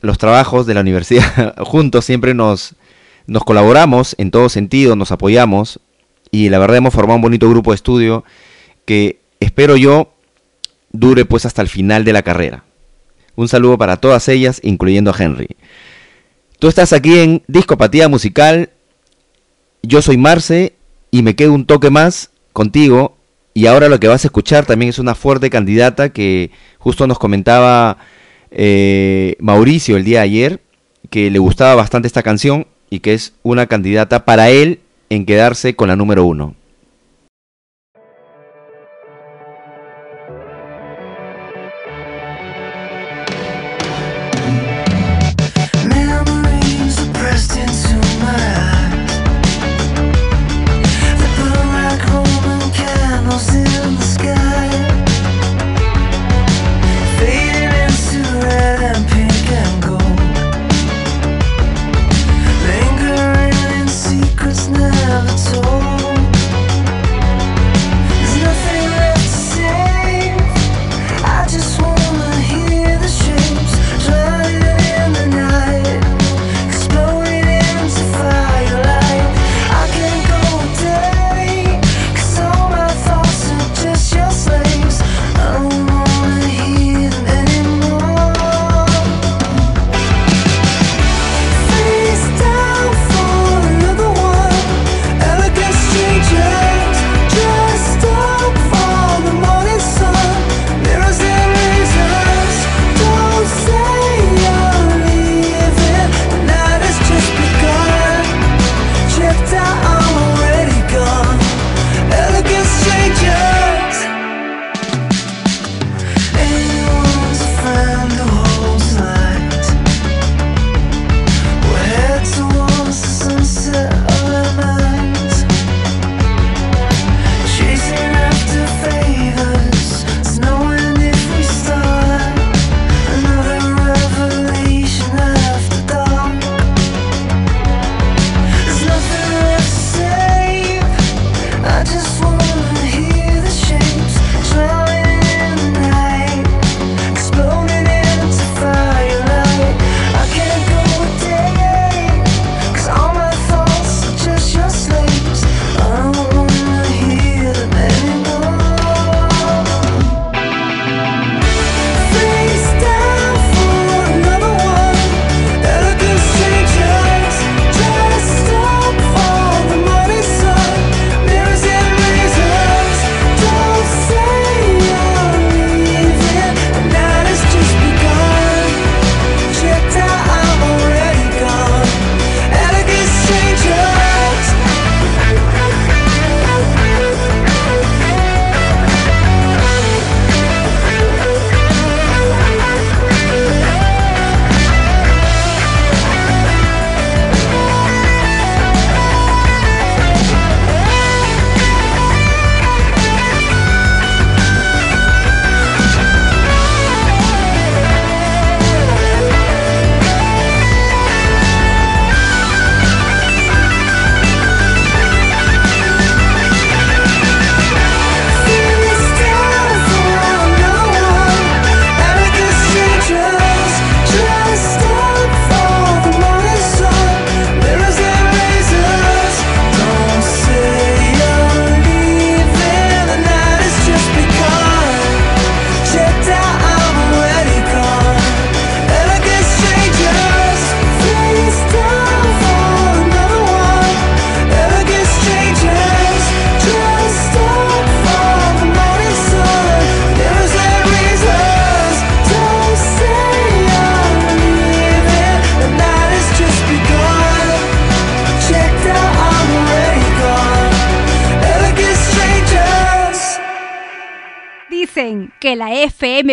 los 0.02 0.18
trabajos 0.18 0.66
de 0.66 0.74
la 0.74 0.82
universidad 0.82 1.56
juntos, 1.64 2.06
siempre 2.06 2.34
nos, 2.34 2.74
nos 3.28 3.44
colaboramos 3.44 4.16
en 4.18 4.32
todo 4.32 4.50
sentido, 4.50 4.96
nos 4.96 5.12
apoyamos 5.12 5.80
y 6.32 6.50
la 6.50 6.60
verdad 6.60 6.78
hemos 6.78 6.94
formado 6.94 7.18
un 7.18 7.22
bonito 7.22 7.50
grupo 7.50 7.72
de 7.72 7.76
estudio 7.76 8.24
que 8.86 9.20
espero 9.40 9.76
yo 9.76 10.14
dure 10.92 11.26
pues 11.26 11.46
hasta 11.46 11.62
el 11.62 11.68
final 11.68 12.06
de 12.06 12.14
la 12.14 12.24
carrera. 12.24 12.64
Un 13.36 13.48
saludo 13.48 13.78
para 13.78 13.98
todas 13.98 14.28
ellas, 14.30 14.60
incluyendo 14.64 15.12
a 15.12 15.16
Henry. 15.18 15.50
Tú 16.60 16.68
estás 16.68 16.94
aquí 16.94 17.20
en 17.20 17.44
Discopatía 17.48 18.08
Musical, 18.08 18.70
yo 19.84 20.02
soy 20.02 20.18
Marce 20.18 20.74
y 21.10 21.24
me 21.24 21.36
quedo 21.36 21.54
un 21.54 21.66
toque 21.66 21.90
más 21.90 22.32
contigo 22.54 23.18
y 23.54 23.66
ahora 23.66 23.90
lo 23.90 24.00
que 24.00 24.08
vas 24.08 24.24
a 24.24 24.28
escuchar 24.28 24.66
también 24.66 24.90
es 24.90 25.00
una 25.00 25.16
fuerte 25.16 25.50
candidata 25.50 26.10
que 26.10 26.52
justo 26.78 27.08
nos 27.08 27.20
comentaba 27.20 27.98
eh, 28.52 29.36
Mauricio 29.40 29.98
el 29.98 30.04
día 30.04 30.20
de 30.20 30.26
ayer, 30.26 30.62
que 31.10 31.32
le 31.32 31.40
gustaba 31.40 31.76
bastante 31.76 32.08
esta 32.08 32.24
canción 32.24 32.68
y 32.90 33.00
que 33.00 33.14
es 33.14 33.34
una 33.44 33.68
candidata 33.68 34.24
para 34.24 34.50
él 34.50 34.80
en 35.12 35.26
quedarse 35.26 35.76
con 35.76 35.90
la 35.90 35.98
número 35.98 36.24
uno. 36.24 36.56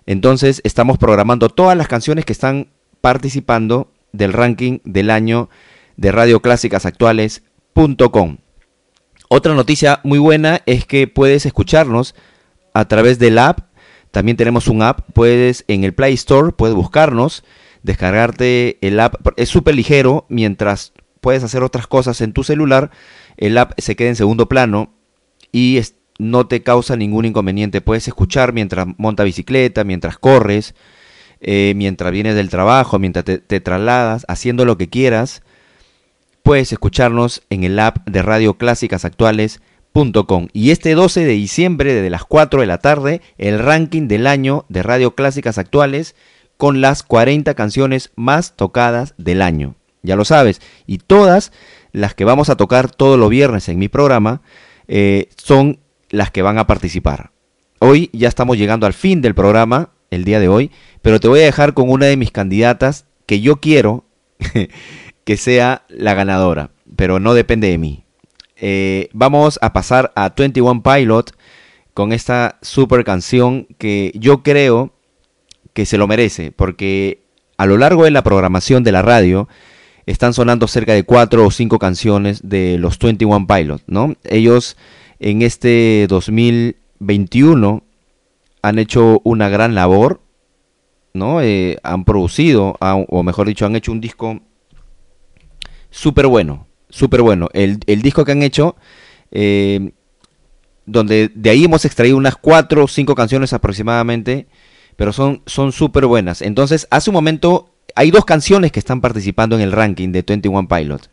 entonces 0.05 0.61
estamos 0.63 0.97
programando 0.97 1.49
todas 1.49 1.77
las 1.77 1.87
canciones 1.87 2.25
que 2.25 2.33
están 2.33 2.67
participando 3.01 3.91
del 4.11 4.33
ranking 4.33 4.79
del 4.83 5.09
año 5.09 5.49
de 5.97 6.11
radioclásicasactuales.com. 6.11 8.37
Otra 9.29 9.53
noticia 9.55 9.99
muy 10.03 10.19
buena 10.19 10.61
es 10.65 10.85
que 10.85 11.07
puedes 11.07 11.45
escucharnos 11.45 12.15
a 12.73 12.87
través 12.87 13.19
del 13.19 13.37
app. 13.39 13.59
También 14.11 14.37
tenemos 14.37 14.67
un 14.67 14.83
app, 14.83 15.01
puedes 15.13 15.65
en 15.67 15.83
el 15.83 15.93
Play 15.93 16.13
Store, 16.13 16.51
puedes 16.51 16.75
buscarnos, 16.75 17.43
descargarte 17.81 18.77
el 18.81 18.99
app. 18.99 19.15
Es 19.37 19.49
súper 19.49 19.75
ligero, 19.75 20.25
mientras 20.29 20.93
puedes 21.19 21.43
hacer 21.43 21.63
otras 21.63 21.87
cosas 21.87 22.21
en 22.21 22.33
tu 22.33 22.43
celular, 22.43 22.91
el 23.37 23.57
app 23.57 23.71
se 23.79 23.95
queda 23.95 24.09
en 24.09 24.15
segundo 24.15 24.47
plano 24.47 24.93
y 25.51 25.77
es- 25.77 25.95
no 26.19 26.47
te 26.47 26.63
causa 26.63 26.95
ningún 26.95 27.25
inconveniente. 27.25 27.81
Puedes 27.81 28.07
escuchar 28.07 28.53
mientras 28.53 28.87
monta 28.97 29.23
bicicleta, 29.23 29.83
mientras 29.83 30.17
corres, 30.17 30.75
eh, 31.41 31.73
mientras 31.75 32.11
vienes 32.11 32.35
del 32.35 32.49
trabajo, 32.49 32.99
mientras 32.99 33.25
te, 33.25 33.59
trasladas, 33.59 34.25
haciendo 34.27 34.65
lo 34.65 34.77
que 34.77 34.89
quieras. 34.89 35.41
Puedes 36.43 36.71
escucharnos 36.71 37.41
en 37.49 37.63
el 37.63 37.79
app 37.79 38.07
de 38.07 38.21
radioclásicasactuales.com. 38.21 40.47
Y 40.53 40.71
este 40.71 40.93
12 40.93 41.25
de 41.25 41.33
diciembre, 41.33 41.93
desde 41.93 42.09
las 42.09 42.25
4 42.25 42.61
de 42.61 42.67
la 42.67 42.79
tarde, 42.79 43.21
el 43.37 43.59
ranking 43.59 44.07
del 44.07 44.27
año 44.27 44.65
de 44.69 44.83
Radio 44.83 45.15
Clásicas 45.15 45.57
Actuales 45.57 46.15
con 46.57 46.81
las 46.81 47.03
40 47.03 47.53
canciones 47.55 48.11
más 48.15 48.55
tocadas 48.55 49.15
del 49.17 49.41
año. 49.41 49.75
Ya 50.01 50.15
lo 50.15 50.25
sabes. 50.25 50.61
Y 50.85 50.97
todas 50.97 51.51
las 51.91 52.13
que 52.13 52.25
vamos 52.25 52.49
a 52.49 52.57
tocar 52.57 52.91
todos 52.91 53.17
los 53.17 53.29
viernes 53.29 53.69
en 53.69 53.79
mi 53.79 53.87
programa 53.87 54.41
eh, 54.87 55.29
son 55.37 55.79
las 56.13 56.29
que 56.29 56.43
van 56.43 56.59
a 56.59 56.67
participar. 56.67 57.31
Hoy 57.79 58.11
ya 58.13 58.29
estamos 58.29 58.55
llegando 58.55 58.85
al 58.85 58.93
fin 58.93 59.21
del 59.21 59.33
programa, 59.33 59.89
el 60.11 60.25
día 60.25 60.39
de 60.39 60.47
hoy, 60.47 60.69
pero 61.01 61.19
te 61.19 61.27
voy 61.27 61.39
a 61.39 61.45
dejar 61.45 61.73
con 61.73 61.89
una 61.89 62.05
de 62.05 62.17
mis 62.17 62.31
candidatas 62.31 63.07
que 63.25 63.41
yo 63.41 63.55
quiero 63.55 64.05
que 65.25 65.37
sea 65.37 65.85
la 65.89 66.13
ganadora, 66.13 66.69
pero 66.95 67.19
no 67.19 67.33
depende 67.33 67.67
de 67.67 67.79
mí. 67.79 68.05
Eh, 68.57 69.09
vamos 69.11 69.57
a 69.63 69.73
pasar 69.73 70.13
a 70.15 70.29
21 70.29 70.83
Pilot 70.83 71.35
con 71.95 72.13
esta 72.13 72.59
super 72.61 73.03
canción 73.03 73.65
que 73.79 74.11
yo 74.13 74.43
creo 74.43 74.93
que 75.73 75.87
se 75.87 75.97
lo 75.97 76.07
merece, 76.07 76.51
porque 76.51 77.23
a 77.57 77.65
lo 77.65 77.79
largo 77.79 78.03
de 78.03 78.11
la 78.11 78.21
programación 78.21 78.83
de 78.83 78.91
la 78.91 79.01
radio 79.01 79.49
están 80.05 80.35
sonando 80.35 80.67
cerca 80.67 80.93
de 80.93 81.05
cuatro 81.05 81.47
o 81.47 81.49
cinco 81.49 81.79
canciones 81.79 82.47
de 82.47 82.77
los 82.77 82.99
21 82.99 83.47
Pilot, 83.47 83.81
¿no? 83.87 84.13
Ellos 84.25 84.77
en 85.23 85.41
este 85.41 86.05
2021 86.09 87.83
han 88.61 88.79
hecho 88.79 89.21
una 89.23 89.47
gran 89.47 89.73
labor, 89.73 90.21
¿no? 91.13 91.41
Eh, 91.41 91.77
han 91.81 92.03
producido, 92.03 92.75
o 92.79 93.23
mejor 93.23 93.47
dicho, 93.47 93.65
han 93.65 93.75
hecho 93.77 93.93
un 93.93 94.01
disco 94.01 94.41
súper 95.89 96.27
bueno, 96.27 96.67
súper 96.89 97.21
bueno. 97.21 97.49
El, 97.53 97.79
el 97.87 98.01
disco 98.01 98.25
que 98.25 98.33
han 98.33 98.43
hecho, 98.43 98.75
eh, 99.31 99.93
donde 100.85 101.31
de 101.33 101.49
ahí 101.49 101.63
hemos 101.63 101.85
extraído 101.85 102.17
unas 102.17 102.35
cuatro 102.35 102.83
o 102.83 102.87
cinco 102.89 103.15
canciones 103.15 103.53
aproximadamente, 103.53 104.47
pero 104.97 105.13
son 105.13 105.41
son 105.45 105.71
súper 105.71 106.05
buenas. 106.05 106.41
Entonces, 106.41 106.85
hace 106.91 107.09
un 107.09 107.15
momento 107.15 107.69
hay 107.95 108.11
dos 108.11 108.25
canciones 108.25 108.73
que 108.73 108.79
están 108.79 108.99
participando 108.99 109.55
en 109.55 109.61
el 109.61 109.71
ranking 109.71 110.09
de 110.11 110.23
21 110.23 110.67
Pilot. 110.67 111.09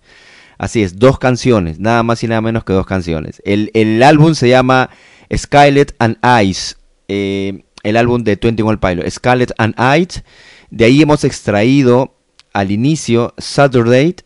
Así 0.61 0.83
es, 0.83 0.99
dos 0.99 1.19
canciones, 1.19 1.81
nada 1.81 2.03
más 2.03 2.23
y 2.23 2.29
nada 2.29 2.43
menos 2.43 2.65
que 2.65 2.75
dos 2.75 2.85
canciones. 2.85 3.41
El, 3.47 3.71
el 3.73 4.03
álbum 4.03 4.35
se 4.35 4.51
llama 4.51 4.91
Skylet 5.35 5.95
and 5.99 6.19
Ice, 6.45 6.75
eh, 7.09 7.65
el 7.83 7.97
álbum 7.97 8.23
de 8.23 8.37
21 8.37 8.79
Pilot, 8.79 9.09
Scarlet 9.09 9.53
and 9.57 9.75
Ice. 9.99 10.23
De 10.71 10.85
ahí 10.85 11.01
hemos 11.01 11.25
extraído 11.25 12.15
al 12.53 12.73
inicio 12.73 13.33
Saturday, 13.39 14.17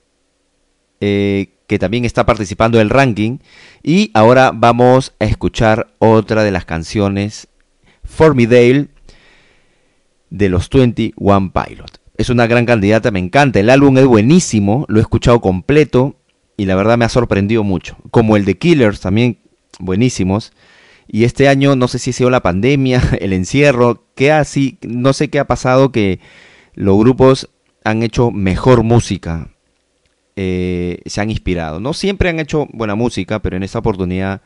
eh, 1.01 1.55
que 1.69 1.79
también 1.79 2.05
está 2.05 2.27
participando 2.27 2.79
del 2.79 2.91
ranking. 2.91 3.39
Y 3.85 4.11
ahora 4.13 4.51
vamos 4.53 5.15
a 5.21 5.27
escuchar 5.27 5.95
otra 6.01 6.43
de 6.43 6.51
las 6.51 6.65
canciones, 6.65 7.47
Formidale, 8.03 8.89
de 10.31 10.49
los 10.49 10.69
21 10.69 11.53
Pilot. 11.53 12.01
Es 12.17 12.29
una 12.29 12.49
gran 12.49 12.67
candidata, 12.67 13.13
me 13.13 13.21
encanta. 13.21 13.61
El 13.61 13.71
álbum 13.71 13.99
es 13.99 14.07
buenísimo, 14.07 14.85
lo 14.89 14.99
he 14.99 15.03
escuchado 15.03 15.41
completo 15.41 16.17
y 16.57 16.67
la 16.67 16.75
verdad 16.75 16.99
me 16.99 17.05
ha 17.05 17.09
sorprendido 17.09 17.65
mucho. 17.65 17.97
Como 18.11 18.37
el 18.37 18.45
de 18.45 18.59
Killers, 18.59 19.01
también 19.01 19.39
buenísimos. 19.79 20.53
Y 21.07 21.25
este 21.25 21.49
año 21.49 21.77
no 21.77 21.89
sé 21.89 21.99
si 21.99 22.11
ha 22.11 22.15
sido 22.15 22.31
la 22.31 22.43
pandemia, 22.43 23.03
el 23.21 23.33
encierro, 23.33 24.05
que 24.15 24.33
así, 24.33 24.79
no 24.83 25.13
sé 25.13 25.29
qué 25.29 25.39
ha 25.39 25.47
pasado 25.47 25.93
que 25.93 26.21
los 26.75 26.99
grupos 26.99 27.51
han 27.85 28.03
hecho 28.03 28.31
mejor 28.31 28.83
música, 28.83 29.51
eh, 30.37 31.01
se 31.07 31.21
han 31.21 31.31
inspirado. 31.31 31.81
No 31.81 31.93
siempre 31.93 32.31
han 32.31 32.41
hecho 32.41 32.67
buena 32.73 32.95
música, 32.95 33.41
pero 33.41 33.57
en 33.57 33.63
esta 33.63 33.79
oportunidad 33.79 34.43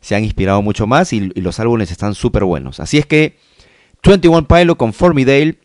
se 0.00 0.14
han 0.14 0.24
inspirado 0.24 0.62
mucho 0.62 0.86
más 0.86 1.12
y, 1.12 1.30
y 1.34 1.40
los 1.40 1.60
álbumes 1.60 1.90
están 1.90 2.14
súper 2.14 2.44
buenos. 2.44 2.80
Así 2.80 2.98
es 2.98 3.06
que 3.06 3.36
21 4.04 4.46
Pilot 4.46 4.76
con 4.76 4.92
Formidale, 4.92 5.58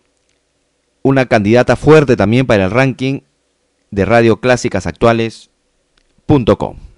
una 1.04 1.26
candidata 1.26 1.76
fuerte 1.76 2.16
también 2.16 2.46
para 2.46 2.66
el 2.66 2.72
ranking 2.72 3.22
de 3.90 4.06
Radio 4.06 4.40
Clásicas 4.40 4.88
Actuales.com. 4.88 5.51
You 6.32 6.91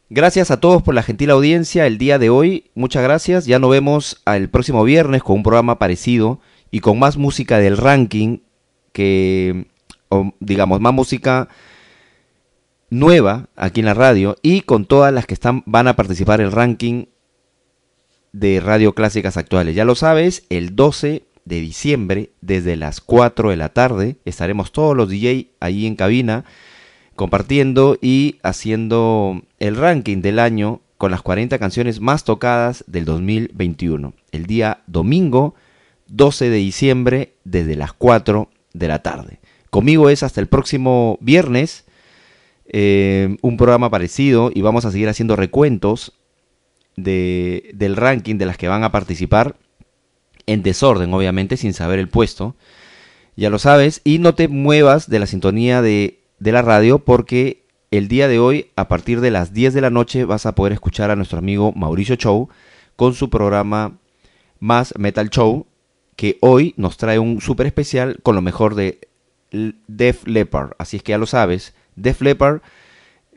Gracias 0.08 0.50
a 0.50 0.60
todos 0.60 0.82
por 0.82 0.94
la 0.94 1.02
gentil 1.02 1.30
audiencia 1.30 1.86
el 1.86 1.98
día 1.98 2.18
de 2.18 2.30
hoy. 2.30 2.70
Muchas 2.74 3.02
gracias. 3.02 3.44
Ya 3.44 3.58
nos 3.58 3.70
vemos 3.70 4.22
el 4.24 4.48
próximo 4.48 4.84
viernes 4.84 5.22
con 5.22 5.36
un 5.36 5.42
programa 5.42 5.78
parecido 5.78 6.40
y 6.70 6.80
con 6.80 6.98
más 6.98 7.16
música 7.16 7.58
del 7.58 7.76
ranking 7.76 8.38
que, 8.92 9.66
o, 10.08 10.32
digamos, 10.40 10.80
más 10.80 10.94
música 10.94 11.48
nueva 12.88 13.48
aquí 13.56 13.80
en 13.80 13.86
la 13.86 13.94
radio 13.94 14.36
y 14.42 14.60
con 14.60 14.84
todas 14.84 15.12
las 15.12 15.26
que 15.26 15.34
están 15.34 15.64
van 15.66 15.88
a 15.88 15.96
participar 15.96 16.40
en 16.40 16.46
el 16.46 16.52
ranking 16.52 17.06
de 18.38 18.60
Radio 18.60 18.94
Clásicas 18.94 19.38
Actuales. 19.38 19.74
Ya 19.74 19.86
lo 19.86 19.94
sabes, 19.94 20.44
el 20.50 20.76
12 20.76 21.22
de 21.46 21.60
diciembre, 21.60 22.30
desde 22.42 22.76
las 22.76 23.00
4 23.00 23.50
de 23.50 23.56
la 23.56 23.70
tarde, 23.70 24.16
estaremos 24.26 24.72
todos 24.72 24.94
los 24.94 25.08
DJ 25.08 25.48
ahí 25.60 25.86
en 25.86 25.96
cabina 25.96 26.44
compartiendo 27.14 27.96
y 28.02 28.36
haciendo 28.42 29.40
el 29.58 29.76
ranking 29.76 30.20
del 30.20 30.38
año 30.38 30.80
con 30.98 31.10
las 31.10 31.22
40 31.22 31.58
canciones 31.58 32.00
más 32.00 32.24
tocadas 32.24 32.84
del 32.86 33.06
2021. 33.06 34.12
El 34.32 34.44
día 34.44 34.80
domingo 34.86 35.54
12 36.08 36.50
de 36.50 36.56
diciembre 36.56 37.32
desde 37.44 37.74
las 37.74 37.94
4 37.94 38.50
de 38.74 38.88
la 38.88 39.02
tarde. 39.02 39.40
Conmigo 39.70 40.10
es 40.10 40.22
hasta 40.22 40.42
el 40.42 40.46
próximo 40.46 41.16
viernes 41.22 41.86
eh, 42.66 43.36
un 43.40 43.56
programa 43.56 43.88
parecido 43.90 44.50
y 44.52 44.60
vamos 44.60 44.84
a 44.84 44.90
seguir 44.90 45.08
haciendo 45.08 45.36
recuentos 45.36 46.12
de, 46.96 47.70
del 47.74 47.96
ranking 47.96 48.36
de 48.36 48.46
las 48.46 48.56
que 48.56 48.68
van 48.68 48.84
a 48.84 48.92
participar 48.92 49.56
en 50.46 50.62
desorden, 50.62 51.12
obviamente, 51.12 51.56
sin 51.56 51.74
saber 51.74 51.98
el 51.98 52.08
puesto. 52.08 52.56
Ya 53.36 53.50
lo 53.50 53.58
sabes. 53.58 54.00
Y 54.04 54.18
no 54.18 54.34
te 54.34 54.48
muevas 54.48 55.08
de 55.08 55.18
la 55.18 55.26
sintonía 55.26 55.82
de, 55.82 56.20
de 56.38 56.52
la 56.52 56.62
radio 56.62 56.98
porque 56.98 57.64
el 57.90 58.08
día 58.08 58.28
de 58.28 58.38
hoy, 58.38 58.70
a 58.76 58.88
partir 58.88 59.20
de 59.20 59.30
las 59.30 59.52
10 59.52 59.74
de 59.74 59.80
la 59.80 59.90
noche, 59.90 60.24
vas 60.24 60.46
a 60.46 60.54
poder 60.54 60.72
escuchar 60.72 61.10
a 61.10 61.16
nuestro 61.16 61.38
amigo 61.38 61.72
Mauricio 61.72 62.16
Show 62.16 62.48
con 62.96 63.14
su 63.14 63.30
programa 63.30 63.98
Más 64.58 64.94
Metal 64.98 65.28
Show, 65.30 65.66
que 66.16 66.38
hoy 66.40 66.74
nos 66.76 66.96
trae 66.96 67.18
un 67.18 67.40
súper 67.40 67.66
especial 67.66 68.18
con 68.22 68.34
lo 68.34 68.42
mejor 68.42 68.74
de 68.74 69.00
Def 69.86 70.26
Leppard. 70.26 70.72
Así 70.78 70.96
es 70.96 71.02
que 71.02 71.12
ya 71.12 71.18
lo 71.18 71.26
sabes, 71.26 71.74
Def 71.94 72.20
Leppard 72.20 72.60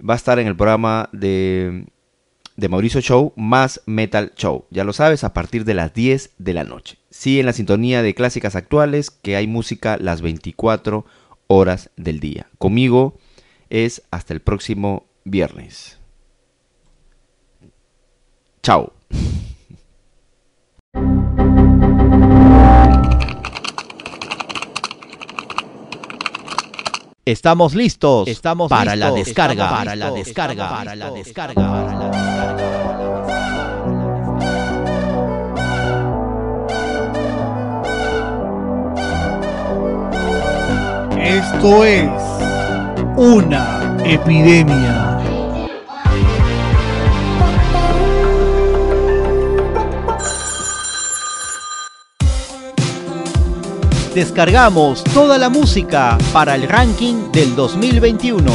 va 0.07 0.13
a 0.13 0.17
estar 0.17 0.39
en 0.39 0.47
el 0.47 0.55
programa 0.55 1.09
de, 1.11 1.85
de 2.59 2.69
Mauricio 2.69 3.01
Show 3.01 3.33
más 3.35 3.81
Metal 3.85 4.33
Show. 4.35 4.65
Ya 4.69 4.83
lo 4.83 4.93
sabes, 4.93 5.23
a 5.23 5.33
partir 5.33 5.65
de 5.65 5.73
las 5.73 5.93
10 5.93 6.31
de 6.37 6.53
la 6.53 6.63
noche. 6.63 6.97
Sí, 7.09 7.39
en 7.39 7.45
la 7.45 7.53
sintonía 7.53 8.01
de 8.03 8.13
clásicas 8.13 8.55
actuales, 8.55 9.11
que 9.11 9.35
hay 9.35 9.47
música 9.47 9.97
las 9.99 10.21
24 10.21 11.05
horas 11.47 11.89
del 11.95 12.19
día. 12.19 12.49
Conmigo 12.57 13.17
es 13.69 14.03
hasta 14.11 14.33
el 14.33 14.41
próximo 14.41 15.05
viernes. 15.23 15.97
Chao. 18.61 18.93
Estamos 27.31 27.75
listos. 27.75 28.27
Estamos 28.27 28.69
para 28.69 28.95
listos. 28.95 29.11
la 29.11 29.15
descarga. 29.15 29.63
Estamos 29.65 29.77
para 29.77 29.95
la 29.95 30.11
descarga. 30.11 30.63
Estamos 30.63 30.77
Para 30.79 30.95
la 30.95 31.11
descarga. 31.11 31.69
Para 31.69 31.93
la 31.93 32.09
descarga. 32.09 32.59
Esto 41.23 41.85
es 41.85 42.09
una 43.15 43.95
epidemia. 44.03 45.18
Descargamos 54.19 55.01
toda 55.05 55.37
la 55.37 55.47
música 55.47 56.17
para 56.33 56.55
el 56.55 56.67
ranking 56.67 57.31
del 57.31 57.55
2021. 57.55 58.51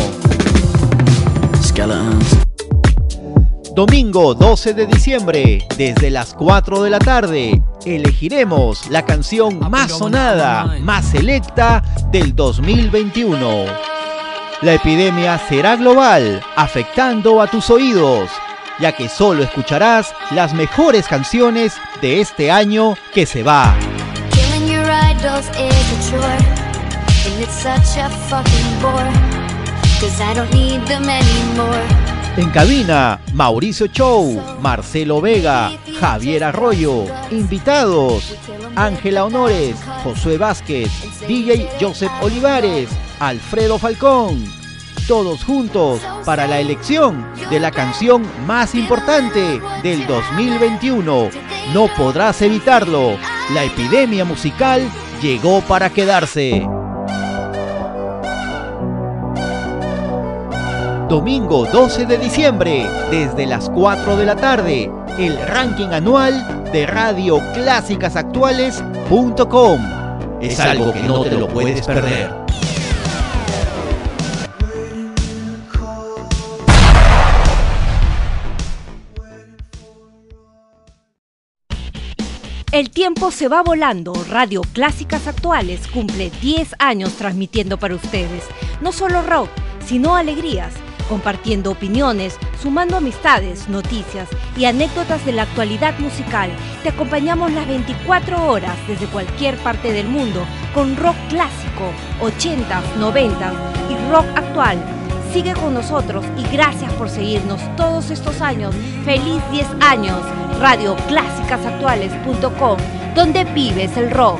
Domingo 3.74 4.35
12 4.35 4.74
de 4.74 4.86
diciembre, 4.86 5.66
desde 5.78 6.11
las 6.11 6.35
4 6.35 6.82
de 6.82 6.91
la 6.91 6.99
tarde, 6.99 7.62
elegiremos 7.86 8.91
la 8.91 9.07
canción 9.07 9.59
más 9.70 9.91
sonada, 9.91 10.77
más 10.82 11.07
selecta 11.07 11.82
del 12.12 12.36
2021. 12.36 13.65
La 14.61 14.74
epidemia 14.74 15.41
será 15.49 15.77
global, 15.77 16.43
afectando 16.57 17.41
a 17.41 17.47
tus 17.47 17.70
oídos, 17.70 18.28
ya 18.81 18.93
que 18.93 19.09
solo 19.09 19.43
escucharás 19.43 20.12
las 20.31 20.53
mejores 20.53 21.09
canciones 21.09 21.73
de 22.03 22.20
este 22.20 22.51
año 22.51 22.97
que 23.15 23.24
se 23.24 23.43
va. 23.43 23.74
En 32.37 32.51
cabina, 32.51 33.21
Mauricio 33.33 33.87
Chow, 33.87 34.59
Marcelo 34.61 35.21
Vega, 35.21 35.71
Javier 36.01 36.45
Arroyo. 36.45 37.05
Invitados, 37.31 38.35
Ángela 38.75 39.25
Honores, 39.25 39.77
Josué 40.03 40.37
Vázquez, 40.37 40.91
DJ 41.29 41.69
Joseph 41.81 42.11
Olivares, 42.23 42.89
Alfredo 43.21 43.79
Falcón. 43.79 44.45
Todos 45.07 45.45
juntos 45.45 46.01
para 46.25 46.47
la 46.47 46.59
elección 46.59 47.25
de 47.51 47.61
la 47.61 47.71
canción 47.71 48.27
más 48.47 48.75
importante 48.75 49.61
del 49.83 50.07
2021. 50.07 51.29
No 51.73 51.89
podrás 51.97 52.43
evitarlo. 52.43 53.16
La 53.53 53.62
epidemia 53.62 54.25
musical 54.25 54.91
llegó 55.20 55.61
para 55.62 55.91
quedarse. 55.91 56.66
Domingo 61.09 61.66
12 61.66 62.07
de 62.07 62.19
diciembre, 62.19 62.86
desde 63.11 63.47
las 63.47 63.70
4 63.70 64.16
de 64.16 64.27
la 64.27 64.36
tarde, 64.36 64.91
el 65.19 65.39
ranking 65.47 65.89
anual 65.89 66.65
de 66.73 66.86
Radio 66.86 67.41
Clásicas 67.53 68.16
Actuales.com. 68.16 69.81
Es 70.41 70.59
algo 70.61 70.93
que 70.93 71.03
no 71.03 71.23
te 71.23 71.32
lo 71.32 71.49
puedes 71.49 71.86
perder. 71.86 72.44
El 82.75 82.91
tiempo 82.91 83.31
se 83.31 83.47
va 83.47 83.63
volando. 83.63 84.13
Radio 84.29 84.63
Clásicas 84.73 85.29
Actuales 85.29 85.87
cumple 85.87 86.33
10 86.43 86.75
años 86.81 87.13
transmitiendo 87.13 87.79
para 87.79 87.95
ustedes. 87.95 88.43
No 88.81 88.91
solo 88.91 89.23
rock, 89.23 89.49
sino 89.87 90.17
alegrías, 90.17 90.75
compartiendo 91.09 91.71
opiniones, 91.71 92.37
sumando 92.61 92.97
amistades, 92.97 93.69
noticias 93.69 94.29
y 94.57 94.65
anécdotas 94.65 95.25
de 95.25 95.31
la 95.31 95.43
actualidad 95.43 95.97
musical. 96.01 96.51
Te 96.83 96.89
acompañamos 96.89 97.53
las 97.53 97.69
24 97.69 98.45
horas 98.45 98.77
desde 98.89 99.07
cualquier 99.07 99.57
parte 99.59 99.93
del 99.93 100.09
mundo 100.09 100.45
con 100.75 100.97
rock 100.97 101.15
clásico, 101.29 101.93
80s, 102.23 102.83
90s 102.99 103.55
y 103.89 104.11
rock 104.11 104.27
actual. 104.35 105.03
Sigue 105.35 105.52
con 105.55 105.74
nosotros 105.74 106.24
y 106.39 106.44
gracias 106.55 106.93
por 106.93 107.11
seguirnos 107.11 107.61
todos 107.74 108.12
estos 108.12 108.40
años. 108.40 108.73
Feliz 109.05 109.43
10 109.51 109.66
años, 109.81 110.20
radioclásicasactuales.com, 110.61 112.78
donde 113.16 113.43
vives 113.47 113.97
el 113.97 114.12
rock. 114.12 114.39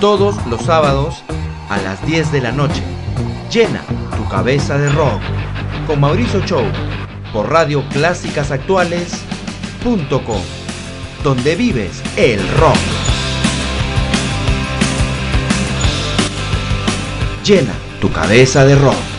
Todos 0.00 0.46
los 0.46 0.62
sábados 0.62 1.24
a 1.68 1.78
las 1.78 2.06
10 2.06 2.30
de 2.30 2.40
la 2.40 2.52
noche. 2.52 2.84
Llena 3.50 3.82
tu 4.16 4.28
cabeza 4.28 4.78
de 4.78 4.88
rock 4.90 5.20
con 5.88 6.00
Mauricio 6.00 6.40
Chow 6.46 6.62
por 7.32 7.50
Radio 7.50 7.84
Clásicas 7.90 8.50
Actuales.com, 8.50 10.40
donde 11.22 11.54
vives 11.56 12.02
el 12.16 12.40
rock. 12.58 12.76
Llena 17.44 17.72
tu 18.00 18.10
cabeza 18.12 18.64
de 18.64 18.74
rock. 18.76 19.17